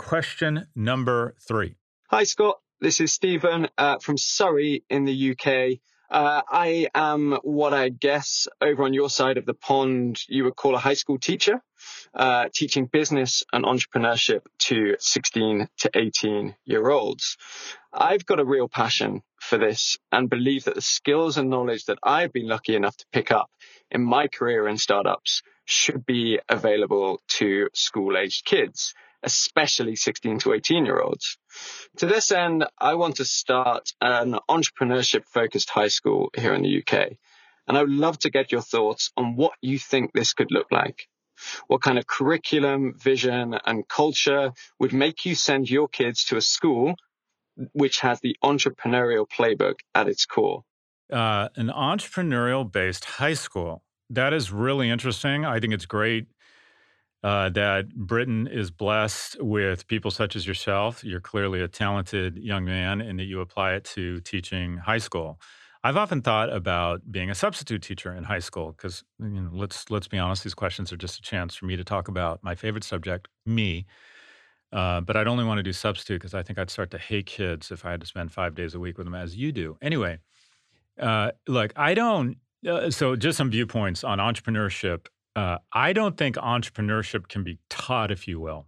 Question 0.00 0.66
number 0.74 1.34
three. 1.46 1.76
Hi, 2.08 2.24
Scott. 2.24 2.56
This 2.80 3.00
is 3.00 3.12
Stephen 3.12 3.68
uh, 3.76 3.98
from 3.98 4.16
Surrey 4.16 4.82
in 4.88 5.04
the 5.04 5.32
UK. 5.32 5.78
Uh, 6.10 6.40
I 6.50 6.88
am 6.94 7.38
what 7.42 7.74
I 7.74 7.90
guess 7.90 8.48
over 8.62 8.84
on 8.84 8.94
your 8.94 9.10
side 9.10 9.36
of 9.36 9.44
the 9.44 9.52
pond 9.52 10.18
you 10.26 10.44
would 10.44 10.56
call 10.56 10.74
a 10.74 10.78
high 10.78 10.94
school 10.94 11.18
teacher, 11.18 11.62
uh, 12.14 12.48
teaching 12.52 12.86
business 12.86 13.44
and 13.52 13.66
entrepreneurship 13.66 14.40
to 14.60 14.96
16 14.98 15.68
to 15.80 15.90
18 15.94 16.56
year 16.64 16.88
olds. 16.88 17.36
I've 17.92 18.24
got 18.24 18.40
a 18.40 18.44
real 18.44 18.68
passion 18.68 19.20
for 19.38 19.58
this 19.58 19.98
and 20.10 20.30
believe 20.30 20.64
that 20.64 20.76
the 20.76 20.80
skills 20.80 21.36
and 21.36 21.50
knowledge 21.50 21.84
that 21.84 21.98
I've 22.02 22.32
been 22.32 22.48
lucky 22.48 22.74
enough 22.74 22.96
to 22.96 23.06
pick 23.12 23.30
up 23.30 23.50
in 23.90 24.02
my 24.02 24.28
career 24.28 24.66
in 24.66 24.78
startups 24.78 25.42
should 25.66 26.06
be 26.06 26.40
available 26.48 27.20
to 27.36 27.68
school 27.74 28.16
aged 28.16 28.46
kids 28.46 28.94
especially 29.22 29.96
16 29.96 30.38
to 30.40 30.52
18 30.52 30.84
year 30.86 31.00
olds. 31.00 31.38
To 31.98 32.06
this 32.06 32.30
end, 32.30 32.64
I 32.78 32.94
want 32.94 33.16
to 33.16 33.24
start 33.24 33.92
an 34.00 34.38
entrepreneurship 34.48 35.24
focused 35.26 35.70
high 35.70 35.88
school 35.88 36.30
here 36.36 36.54
in 36.54 36.62
the 36.62 36.82
UK. 36.82 37.12
And 37.68 37.76
I 37.78 37.82
would 37.82 37.90
love 37.90 38.18
to 38.20 38.30
get 38.30 38.52
your 38.52 38.62
thoughts 38.62 39.10
on 39.16 39.36
what 39.36 39.52
you 39.60 39.78
think 39.78 40.12
this 40.12 40.32
could 40.32 40.50
look 40.50 40.66
like. 40.70 41.08
What 41.68 41.82
kind 41.82 41.98
of 41.98 42.06
curriculum, 42.06 42.94
vision, 42.98 43.56
and 43.64 43.88
culture 43.88 44.52
would 44.78 44.92
make 44.92 45.24
you 45.24 45.34
send 45.34 45.70
your 45.70 45.88
kids 45.88 46.24
to 46.26 46.36
a 46.36 46.40
school 46.40 46.94
which 47.72 48.00
has 48.00 48.20
the 48.20 48.36
entrepreneurial 48.42 49.26
playbook 49.28 49.80
at 49.94 50.08
its 50.08 50.26
core? 50.26 50.64
Uh, 51.12 51.48
an 51.56 51.68
entrepreneurial 51.68 52.70
based 52.70 53.04
high 53.04 53.34
school. 53.34 53.82
That 54.08 54.32
is 54.32 54.50
really 54.50 54.90
interesting. 54.90 55.44
I 55.44 55.60
think 55.60 55.72
it's 55.72 55.86
great 55.86 56.26
uh, 57.22 57.50
that 57.50 57.94
Britain 57.94 58.46
is 58.46 58.70
blessed 58.70 59.36
with 59.42 59.86
people 59.88 60.10
such 60.10 60.36
as 60.36 60.46
yourself. 60.46 61.04
You're 61.04 61.20
clearly 61.20 61.60
a 61.60 61.68
talented 61.68 62.38
young 62.38 62.64
man, 62.64 63.00
and 63.00 63.18
that 63.18 63.24
you 63.24 63.40
apply 63.40 63.74
it 63.74 63.84
to 63.96 64.20
teaching 64.20 64.78
high 64.78 64.98
school. 64.98 65.38
I've 65.82 65.96
often 65.96 66.20
thought 66.20 66.52
about 66.52 67.10
being 67.10 67.30
a 67.30 67.34
substitute 67.34 67.82
teacher 67.82 68.12
in 68.12 68.24
high 68.24 68.38
school 68.38 68.72
because 68.72 69.02
you 69.18 69.28
know, 69.28 69.50
let's 69.52 69.90
let's 69.90 70.08
be 70.08 70.18
honest, 70.18 70.44
these 70.44 70.54
questions 70.54 70.92
are 70.92 70.96
just 70.96 71.18
a 71.18 71.22
chance 71.22 71.54
for 71.54 71.66
me 71.66 71.76
to 71.76 71.84
talk 71.84 72.08
about 72.08 72.42
my 72.42 72.54
favorite 72.54 72.84
subject, 72.84 73.28
me. 73.46 73.86
Uh, 74.72 75.00
but 75.00 75.16
I'd 75.16 75.26
only 75.26 75.44
want 75.44 75.58
to 75.58 75.62
do 75.62 75.72
substitute 75.72 76.20
because 76.20 76.34
I 76.34 76.42
think 76.42 76.58
I'd 76.58 76.70
start 76.70 76.90
to 76.92 76.98
hate 76.98 77.26
kids 77.26 77.70
if 77.70 77.84
I 77.84 77.90
had 77.90 78.00
to 78.00 78.06
spend 78.06 78.30
five 78.30 78.54
days 78.54 78.74
a 78.74 78.78
week 78.78 78.98
with 78.98 79.06
them, 79.06 79.14
as 79.14 79.36
you 79.36 79.52
do. 79.52 79.76
Anyway, 79.82 80.18
uh, 80.98 81.32
look, 81.48 81.72
I 81.76 81.94
don't. 81.94 82.36
Uh, 82.66 82.90
so, 82.90 83.16
just 83.16 83.38
some 83.38 83.50
viewpoints 83.50 84.04
on 84.04 84.18
entrepreneurship 84.18 85.06
uh, 85.36 85.58
I 85.72 85.92
don't 85.92 86.16
think 86.16 86.36
entrepreneurship 86.36 87.28
can 87.28 87.44
be 87.44 87.58
taught, 87.68 88.10
if 88.10 88.26
you 88.26 88.40
will. 88.40 88.66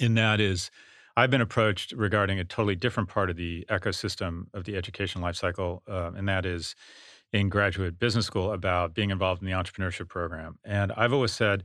And 0.00 0.16
that 0.16 0.40
is, 0.40 0.70
I've 1.16 1.30
been 1.30 1.40
approached 1.40 1.92
regarding 1.92 2.38
a 2.38 2.44
totally 2.44 2.76
different 2.76 3.08
part 3.08 3.30
of 3.30 3.36
the 3.36 3.66
ecosystem 3.68 4.44
of 4.54 4.64
the 4.64 4.76
education 4.76 5.20
life 5.20 5.36
cycle, 5.36 5.82
uh, 5.88 6.12
and 6.16 6.28
that 6.28 6.46
is 6.46 6.76
in 7.32 7.48
graduate 7.48 7.98
business 7.98 8.26
school 8.26 8.52
about 8.52 8.94
being 8.94 9.10
involved 9.10 9.42
in 9.42 9.46
the 9.46 9.52
entrepreneurship 9.52 10.08
program. 10.08 10.58
And 10.64 10.92
I've 10.92 11.12
always 11.12 11.32
said 11.32 11.64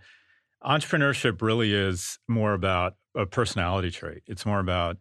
entrepreneurship 0.65 1.41
really 1.41 1.73
is 1.73 2.17
more 2.27 2.53
about 2.53 2.95
a 3.15 3.25
personality 3.25 3.91
trait. 3.91 4.23
It's 4.25 4.45
more 4.45 4.59
about 4.59 4.97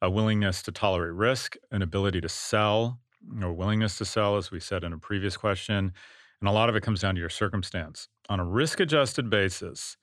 a 0.00 0.10
willingness 0.10 0.62
to 0.62 0.72
tolerate 0.72 1.14
risk, 1.14 1.56
an 1.70 1.82
ability 1.82 2.20
to 2.20 2.28
sell, 2.28 3.00
or 3.42 3.52
willingness 3.52 3.98
to 3.98 4.04
sell, 4.04 4.36
as 4.36 4.50
we 4.50 4.60
said 4.60 4.84
in 4.84 4.92
a 4.92 4.98
previous 4.98 5.36
question. 5.36 5.92
And 6.40 6.48
a 6.48 6.52
lot 6.52 6.68
of 6.68 6.76
it 6.76 6.82
comes 6.82 7.00
down 7.00 7.14
to 7.14 7.20
your 7.20 7.30
circumstance. 7.30 8.08
On 8.28 8.40
a 8.40 8.44
risk 8.44 8.80
adjusted 8.80 9.30
basis, 9.30 9.96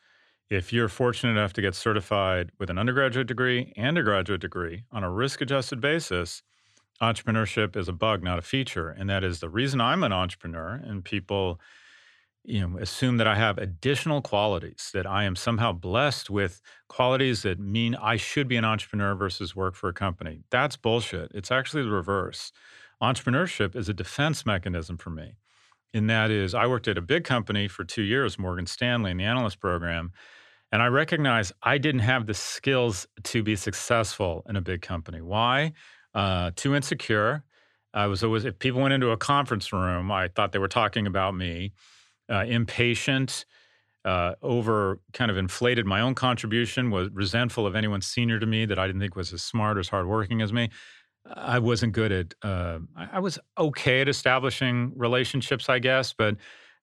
if 0.50 0.74
you're 0.74 0.90
fortunate 0.90 1.32
enough 1.32 1.54
to 1.54 1.62
get 1.62 1.76
certified 1.76 2.52
with 2.60 2.70
an 2.70 2.78
undergraduate 2.78 3.28
degree 3.28 3.74
and 3.76 3.98
a 3.98 4.04
graduate 4.04 4.42
degree 4.42 4.84
on 4.92 5.04
a 5.04 5.12
risk 5.12 5.42
adjusted 5.42 5.80
basis, 5.80 6.42
entrepreneurship 7.02 7.76
is 7.76 7.88
a 7.88 7.94
bug, 7.94 8.24
not 8.24 8.40
a 8.40 8.44
feature. 8.44 8.90
And 8.90 9.10
that 9.10 9.24
is 9.24 9.40
the 9.40 9.50
reason 9.50 9.82
I'm 9.82 10.04
an 10.04 10.14
entrepreneur. 10.14 10.82
And 10.84 11.04
people, 11.04 11.60
you 12.44 12.68
know, 12.68 12.78
assume 12.78 13.18
that 13.18 13.28
I 13.28 13.36
have 13.36 13.58
additional 13.58 14.22
qualities, 14.22 14.90
that 14.94 15.06
I 15.06 15.24
am 15.24 15.36
somehow 15.36 15.72
blessed 15.72 16.30
with 16.30 16.62
qualities 16.88 17.44
that 17.44 17.60
mean 17.60 17.96
I 17.96 18.18
should 18.18 18.48
be 18.48 18.58
an 18.58 18.66
entrepreneur 18.66 19.16
versus 19.16 19.56
work 19.56 19.76
for 19.76 19.90
a 19.90 19.94
company. 19.94 20.42
That's 20.50 20.78
bullshit. 20.78 21.32
It's 21.34 21.52
actually 21.52 21.84
the 21.84 21.90
reverse. 21.90 22.52
Entrepreneurship 23.02 23.76
is 23.76 23.90
a 23.90 23.94
defense 23.94 24.46
mechanism 24.46 24.98
for 24.98 25.10
me 25.10 25.36
and 25.94 26.10
that 26.10 26.32
is 26.32 26.54
I 26.54 26.68
worked 26.68 26.88
at 26.88 26.98
a 26.98 27.02
big 27.02 27.24
company 27.24 27.68
for 27.68 27.84
two 27.84 28.02
years, 28.02 28.40
Morgan 28.40 28.66
Stanley, 28.66 29.12
in 29.12 29.18
the 29.18 29.24
analyst 29.24 29.60
program. 29.60 30.12
And 30.72 30.82
I 30.82 30.88
recognized 30.88 31.54
I 31.62 31.78
didn't 31.78 32.02
have 32.02 32.26
the 32.26 32.34
skills 32.34 33.06
to 33.26 33.44
be 33.44 33.56
successful 33.56 34.44
in 34.50 34.56
a 34.56 34.62
big 34.62 34.82
company. 34.82 35.22
Why? 35.22 35.74
Uh, 36.16 36.52
too 36.56 36.76
insecure. 36.76 37.44
I 37.94 38.08
was 38.08 38.24
always, 38.24 38.44
if 38.44 38.58
people 38.58 38.82
went 38.82 38.94
into 38.94 39.12
a 39.12 39.18
conference 39.18 39.72
room, 39.72 40.12
I 40.12 40.30
thought 40.30 40.52
they 40.52 40.60
were 40.60 40.68
talking 40.68 41.06
about 41.06 41.36
me. 41.36 41.74
Uh, 42.28 42.46
impatient, 42.48 43.46
uh, 44.04 44.34
over 44.42 45.00
kind 45.14 45.30
of 45.30 45.38
inflated 45.38 45.86
my 45.86 46.02
own 46.02 46.16
contribution, 46.16 46.90
was 46.90 47.10
resentful 47.12 47.68
of 47.68 47.76
anyone 47.76 48.02
senior 48.02 48.40
to 48.40 48.46
me 48.48 48.66
that 48.66 48.80
I 48.80 48.88
didn't 48.88 49.02
think 49.02 49.16
was 49.16 49.32
as 49.32 49.44
smart 49.44 49.78
or 49.78 49.82
as 49.82 49.90
hardworking 49.90 50.42
as 50.42 50.52
me. 50.52 50.70
I 51.26 51.60
wasn't 51.60 51.94
good 51.94 52.12
at. 52.12 52.34
Uh, 52.42 52.80
I 52.96 53.20
was 53.20 53.40
okay 53.58 54.02
at 54.02 54.10
establishing 54.10 54.92
relationships, 54.96 55.70
I 55.70 55.80
guess, 55.80 56.14
but 56.14 56.36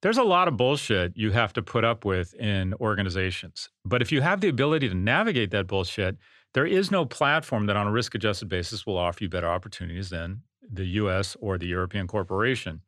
there's 0.03 0.19
a 0.19 0.23
lot 0.23 0.49
of 0.49 0.57
bullshit 0.57 1.17
you 1.17 1.31
have 1.33 1.53
to 1.55 1.63
put 1.63 1.85
up 1.85 2.05
with 2.05 2.33
in 2.35 2.73
organizations. 2.75 3.69
But 3.85 4.01
if 4.01 4.11
you 4.11 4.23
have 4.23 4.41
the 4.41 4.49
ability 4.49 4.89
to 4.89 4.95
navigate 4.95 5.51
that 5.51 5.67
bullshit, 5.67 6.17
there 6.55 6.67
is 6.67 6.91
no 6.91 7.05
platform 7.05 7.67
that, 7.67 7.77
on 7.77 7.87
a 7.87 7.93
risk-adjusted 7.93 8.49
basis, 8.49 8.87
will 8.87 8.97
offer 8.97 9.25
you 9.25 9.29
better 9.29 9.49
opportunities 9.49 10.11
than 10.11 10.43
the 10.73 10.87
U.S. 10.87 11.37
or 11.41 11.59
the 11.59 11.67
European 11.67 12.07
corporation. 12.07 12.81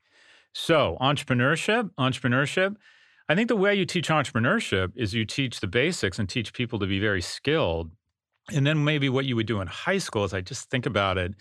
So, 0.54 0.96
entrepreneurship, 1.00 1.90
entrepreneurship. 1.98 2.76
I 3.28 3.34
think 3.34 3.48
the 3.48 3.56
way 3.56 3.74
you 3.74 3.86
teach 3.86 4.08
entrepreneurship 4.08 4.92
is 4.96 5.14
you 5.14 5.24
teach 5.24 5.60
the 5.60 5.66
basics 5.66 6.18
and 6.18 6.28
teach 6.28 6.52
people 6.52 6.78
to 6.78 6.86
be 6.86 6.98
very 6.98 7.22
skilled 7.22 7.90
and 8.50 8.66
then 8.66 8.84
maybe 8.84 9.08
what 9.08 9.24
you 9.24 9.36
would 9.36 9.46
do 9.46 9.60
in 9.60 9.68
high 9.68 9.98
school, 9.98 10.24
as 10.24 10.34
I 10.34 10.40
just 10.40 10.70
think 10.70 10.86
about 10.86 11.18
it, 11.18 11.34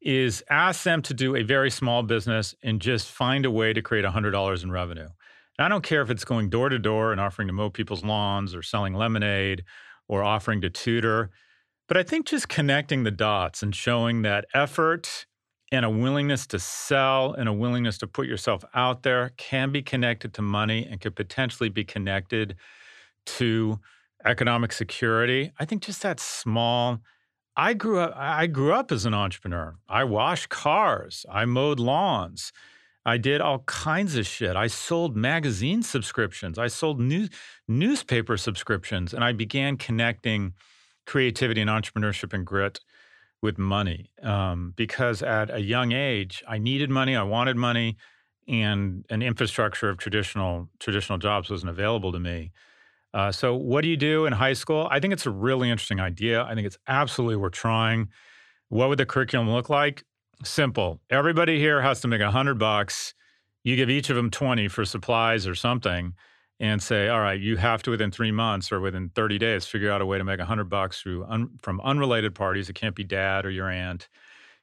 is 0.00 0.42
ask 0.50 0.82
them 0.82 1.00
to 1.02 1.14
do 1.14 1.36
a 1.36 1.42
very 1.42 1.70
small 1.70 2.02
business 2.02 2.54
and 2.62 2.80
just 2.80 3.08
find 3.08 3.46
a 3.46 3.50
way 3.50 3.72
to 3.72 3.80
create 3.80 4.04
$100 4.04 4.62
in 4.62 4.70
revenue. 4.70 5.08
And 5.58 5.64
I 5.64 5.68
don't 5.68 5.84
care 5.84 6.02
if 6.02 6.10
it's 6.10 6.24
going 6.24 6.50
door 6.50 6.68
to 6.68 6.78
door 6.78 7.12
and 7.12 7.20
offering 7.20 7.46
to 7.48 7.54
mow 7.54 7.70
people's 7.70 8.04
lawns 8.04 8.54
or 8.54 8.62
selling 8.62 8.94
lemonade 8.94 9.62
or 10.08 10.24
offering 10.24 10.60
to 10.62 10.70
tutor. 10.70 11.30
But 11.86 11.96
I 11.96 12.02
think 12.02 12.26
just 12.26 12.48
connecting 12.48 13.04
the 13.04 13.10
dots 13.10 13.62
and 13.62 13.74
showing 13.74 14.22
that 14.22 14.46
effort 14.54 15.26
and 15.70 15.84
a 15.84 15.90
willingness 15.90 16.46
to 16.48 16.58
sell 16.58 17.32
and 17.32 17.48
a 17.48 17.52
willingness 17.52 17.98
to 17.98 18.06
put 18.06 18.26
yourself 18.26 18.64
out 18.74 19.02
there 19.04 19.32
can 19.36 19.70
be 19.72 19.82
connected 19.82 20.34
to 20.34 20.42
money 20.42 20.86
and 20.90 21.00
could 21.00 21.16
potentially 21.16 21.68
be 21.68 21.84
connected 21.84 22.56
to 23.24 23.78
economic 24.24 24.72
security. 24.72 25.52
I 25.58 25.64
think 25.64 25.82
just 25.82 26.02
that 26.02 26.20
small. 26.20 27.00
I 27.56 27.74
grew 27.74 28.00
up. 28.00 28.14
I 28.16 28.46
grew 28.46 28.72
up 28.72 28.92
as 28.92 29.04
an 29.06 29.14
entrepreneur. 29.14 29.76
I 29.88 30.04
washed 30.04 30.48
cars. 30.48 31.26
I 31.30 31.44
mowed 31.44 31.80
lawns. 31.80 32.52
I 33.04 33.18
did 33.18 33.40
all 33.40 33.60
kinds 33.60 34.16
of 34.16 34.26
shit. 34.26 34.56
I 34.56 34.68
sold 34.68 35.16
magazine 35.16 35.82
subscriptions. 35.82 36.58
I 36.58 36.68
sold 36.68 37.00
news 37.00 37.30
newspaper 37.68 38.36
subscriptions, 38.36 39.12
and 39.14 39.24
I 39.24 39.32
began 39.32 39.76
connecting 39.76 40.54
creativity 41.06 41.60
and 41.60 41.70
entrepreneurship 41.70 42.32
and 42.32 42.46
grit 42.46 42.80
with 43.42 43.58
money 43.58 44.10
um, 44.22 44.72
because 44.76 45.22
at 45.22 45.50
a 45.50 45.60
young 45.60 45.92
age 45.92 46.42
I 46.48 46.58
needed 46.58 46.90
money. 46.90 47.16
I 47.16 47.24
wanted 47.24 47.56
money. 47.56 47.96
and 48.48 49.04
an 49.10 49.22
infrastructure 49.22 49.88
of 49.88 49.98
traditional 49.98 50.68
traditional 50.80 51.18
jobs 51.18 51.50
wasn't 51.50 51.70
available 51.70 52.12
to 52.12 52.18
me. 52.20 52.52
Uh, 53.14 53.30
so, 53.30 53.54
what 53.54 53.82
do 53.82 53.88
you 53.88 53.96
do 53.96 54.24
in 54.26 54.32
high 54.32 54.54
school? 54.54 54.88
I 54.90 55.00
think 55.00 55.12
it's 55.12 55.26
a 55.26 55.30
really 55.30 55.70
interesting 55.70 56.00
idea. 56.00 56.44
I 56.44 56.54
think 56.54 56.66
it's 56.66 56.78
absolutely 56.88 57.36
worth 57.36 57.52
trying. 57.52 58.08
What 58.68 58.88
would 58.88 58.98
the 58.98 59.06
curriculum 59.06 59.50
look 59.50 59.68
like? 59.68 60.04
Simple. 60.44 61.00
Everybody 61.10 61.58
here 61.58 61.82
has 61.82 62.00
to 62.00 62.08
make 62.08 62.22
a 62.22 62.30
hundred 62.30 62.58
bucks. 62.58 63.14
You 63.64 63.76
give 63.76 63.90
each 63.90 64.08
of 64.10 64.16
them 64.16 64.30
twenty 64.30 64.66
for 64.68 64.84
supplies 64.84 65.46
or 65.46 65.54
something, 65.54 66.14
and 66.58 66.82
say, 66.82 67.08
"All 67.08 67.20
right, 67.20 67.38
you 67.38 67.56
have 67.58 67.82
to 67.82 67.90
within 67.90 68.10
three 68.10 68.32
months 68.32 68.72
or 68.72 68.80
within 68.80 69.10
thirty 69.10 69.38
days 69.38 69.66
figure 69.66 69.90
out 69.90 70.00
a 70.00 70.06
way 70.06 70.16
to 70.18 70.24
make 70.24 70.40
a 70.40 70.46
hundred 70.46 70.70
bucks 70.70 71.02
through 71.02 71.24
un- 71.26 71.50
from 71.62 71.80
unrelated 71.82 72.34
parties. 72.34 72.70
It 72.70 72.74
can't 72.74 72.94
be 72.96 73.04
dad 73.04 73.44
or 73.44 73.50
your 73.50 73.68
aunt." 73.68 74.08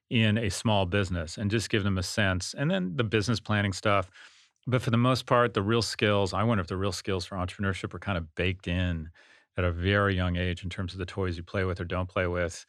in 0.10 0.38
a 0.38 0.50
small 0.50 0.86
business 0.86 1.38
and 1.38 1.52
just 1.52 1.70
give 1.70 1.84
them 1.84 1.98
a 1.98 2.04
sense. 2.04 2.56
And 2.58 2.70
then 2.70 2.96
the 2.96 3.04
business 3.04 3.40
planning 3.40 3.74
stuff. 3.74 4.10
But 4.70 4.84
for 4.84 4.92
the 4.92 4.98
most 4.98 5.26
part, 5.26 5.56
the 5.56 5.64
real 5.64 5.82
skills, 5.82 6.32
I 6.32 6.44
wonder 6.44 6.62
if 6.62 6.68
the 6.68 6.78
real 6.78 6.92
skills 6.92 7.26
for 7.26 7.36
entrepreneurship 7.36 7.92
are 7.94 8.00
kind 8.00 8.18
of 8.18 8.36
baked 8.36 8.68
in 8.68 9.10
at 9.58 9.64
a 9.64 9.72
very 9.72 10.16
young 10.16 10.36
age 10.36 10.64
in 10.64 10.70
terms 10.70 10.94
of 10.94 11.00
the 11.00 11.08
toys 11.08 11.38
you 11.38 11.44
play 11.44 11.64
with 11.64 11.82
or 11.82 11.86
don't 11.86 12.08
play 12.08 12.28
with. 12.28 12.66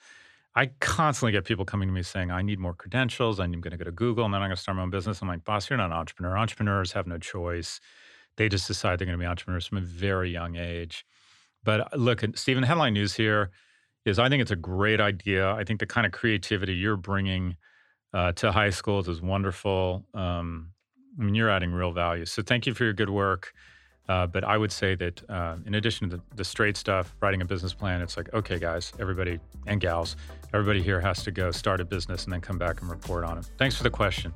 I 0.55 0.71
constantly 0.81 1.33
get 1.33 1.45
people 1.45 1.67
coming 1.67 1.89
to 1.89 1.93
me 1.93 2.03
saying, 2.03 2.31
I 2.31 2.41
need 2.41 2.59
more 2.59 2.73
credentials. 2.73 3.39
I'm 3.39 3.53
going 3.53 3.71
to 3.71 3.77
go 3.77 3.85
to 3.85 3.93
Google 3.93 4.25
and 4.25 4.33
then 4.33 4.41
I'm 4.41 4.49
going 4.49 4.57
to 4.57 4.63
start 4.63 4.77
my 4.77 4.83
own 4.83 4.91
business. 4.91 5.21
I'm 5.21 5.29
like, 5.29 5.45
boss, 5.45 5.69
you're 5.69 5.77
not 5.77 5.91
an 5.91 5.97
entrepreneur. 5.97 6.39
Entrepreneurs 6.39 6.93
have 6.93 7.07
no 7.07 7.19
choice. 7.19 7.81
They 8.37 8.49
just 8.49 8.67
decide 8.67 8.99
they're 8.99 9.07
going 9.07 9.19
to 9.19 9.23
be 9.23 9.29
entrepreneurs 9.29 9.67
from 9.67 9.79
a 9.79 9.83
very 9.83 10.31
young 10.31 10.57
age. 10.57 11.05
But 11.63 11.81
uh, 11.81 11.97
look, 11.97 12.25
Stephen, 12.35 12.63
headline 12.63 12.95
news 12.95 13.15
here 13.15 13.51
is 14.07 14.19
I 14.19 14.31
think 14.31 14.41
it's 14.41 14.51
a 14.51 14.57
great 14.57 15.01
idea. 15.01 15.53
I 15.53 15.65
think 15.65 15.81
the 15.81 15.87
kind 15.87 16.07
of 16.07 16.13
creativity 16.13 16.73
you're 16.73 16.97
bringing 16.97 17.57
uh, 18.15 18.33
to 18.33 18.51
high 18.51 18.71
schools 18.71 19.07
is 19.07 19.21
wonderful. 19.21 20.07
Um, 20.15 20.73
I 21.19 21.23
mean, 21.23 21.35
you're 21.35 21.51
adding 21.51 21.73
real 21.73 21.93
value. 21.93 22.25
So 22.25 22.43
thank 22.43 22.67
you 22.67 22.75
for 22.75 22.85
your 22.85 22.93
good 22.93 23.11
work. 23.11 23.55
Uh, 24.09 24.27
but 24.27 24.43
I 24.43 24.57
would 24.57 24.73
say 24.73 24.97
that 24.97 25.31
uh, 25.31 25.57
in 25.67 25.77
addition 25.77 26.11
to 26.11 26.17
the, 26.17 26.23
the, 26.35 26.45
straight 26.45 26.77
stuff, 26.77 27.15
writing 27.21 27.43
a 27.43 27.45
business 27.45 27.73
plan, 27.73 28.03
it's 28.03 28.17
like, 28.17 28.35
okay, 28.35 28.59
guys, 28.59 28.93
everybody 28.99 29.39
and 29.69 29.81
gals, 29.81 30.17
everybody 30.53 30.83
here 30.83 31.01
has 31.01 31.23
to 31.23 31.31
go 31.31 31.53
start 31.53 31.81
a 31.81 31.85
business 31.85 32.25
and 32.25 32.33
then 32.33 32.41
come 32.41 32.59
back 32.59 32.81
and 32.81 32.91
report 32.91 33.23
on 33.23 33.39
it. 33.39 33.49
Thanks 33.57 33.77
for 33.77 33.85
the 33.85 33.91
question. 33.91 34.35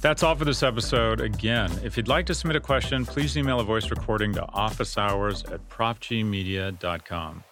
That's 0.00 0.22
all 0.22 0.36
for 0.36 0.44
this 0.44 0.62
episode. 0.62 1.20
Again, 1.20 1.72
if 1.82 1.96
you'd 1.96 2.06
like 2.06 2.26
to 2.26 2.34
submit 2.34 2.54
a 2.54 2.60
question, 2.60 3.04
please 3.04 3.36
email 3.36 3.58
a 3.58 3.64
voice 3.64 3.90
recording 3.90 4.32
to 4.34 4.42
officehours 4.42 5.50
at 5.52 5.68
propgmedia.com. 5.68 7.42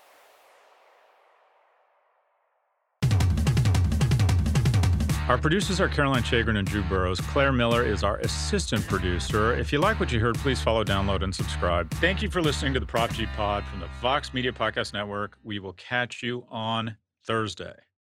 Our 5.27 5.39
producers 5.39 5.81
are 5.81 5.89
Caroline 5.89 6.23
Shagrin 6.23 6.59
and 6.59 6.69
Drew 6.69 6.83
Burrows. 6.83 7.19
Claire 7.19 7.51
Miller 7.51 7.83
is 7.83 8.05
our 8.05 8.19
assistant 8.19 8.87
producer. 8.87 9.55
If 9.55 9.73
you 9.73 9.79
like 9.79 9.99
what 9.99 10.13
you 10.13 10.21
heard, 10.21 10.35
please 10.37 10.61
follow, 10.61 10.85
download, 10.85 11.23
and 11.23 11.35
subscribe. 11.35 11.91
Thank 11.93 12.21
you 12.21 12.29
for 12.29 12.43
listening 12.43 12.75
to 12.75 12.81
the 12.81 12.85
Prop 12.85 13.11
G 13.11 13.25
Pod 13.35 13.65
from 13.65 13.81
the 13.81 13.89
Vox 14.03 14.35
Media 14.35 14.53
Podcast 14.53 14.93
Network. 14.93 15.39
We 15.43 15.61
will 15.61 15.73
catch 15.73 16.23
you 16.23 16.45
on 16.51 16.99
Thursday. 17.27 17.73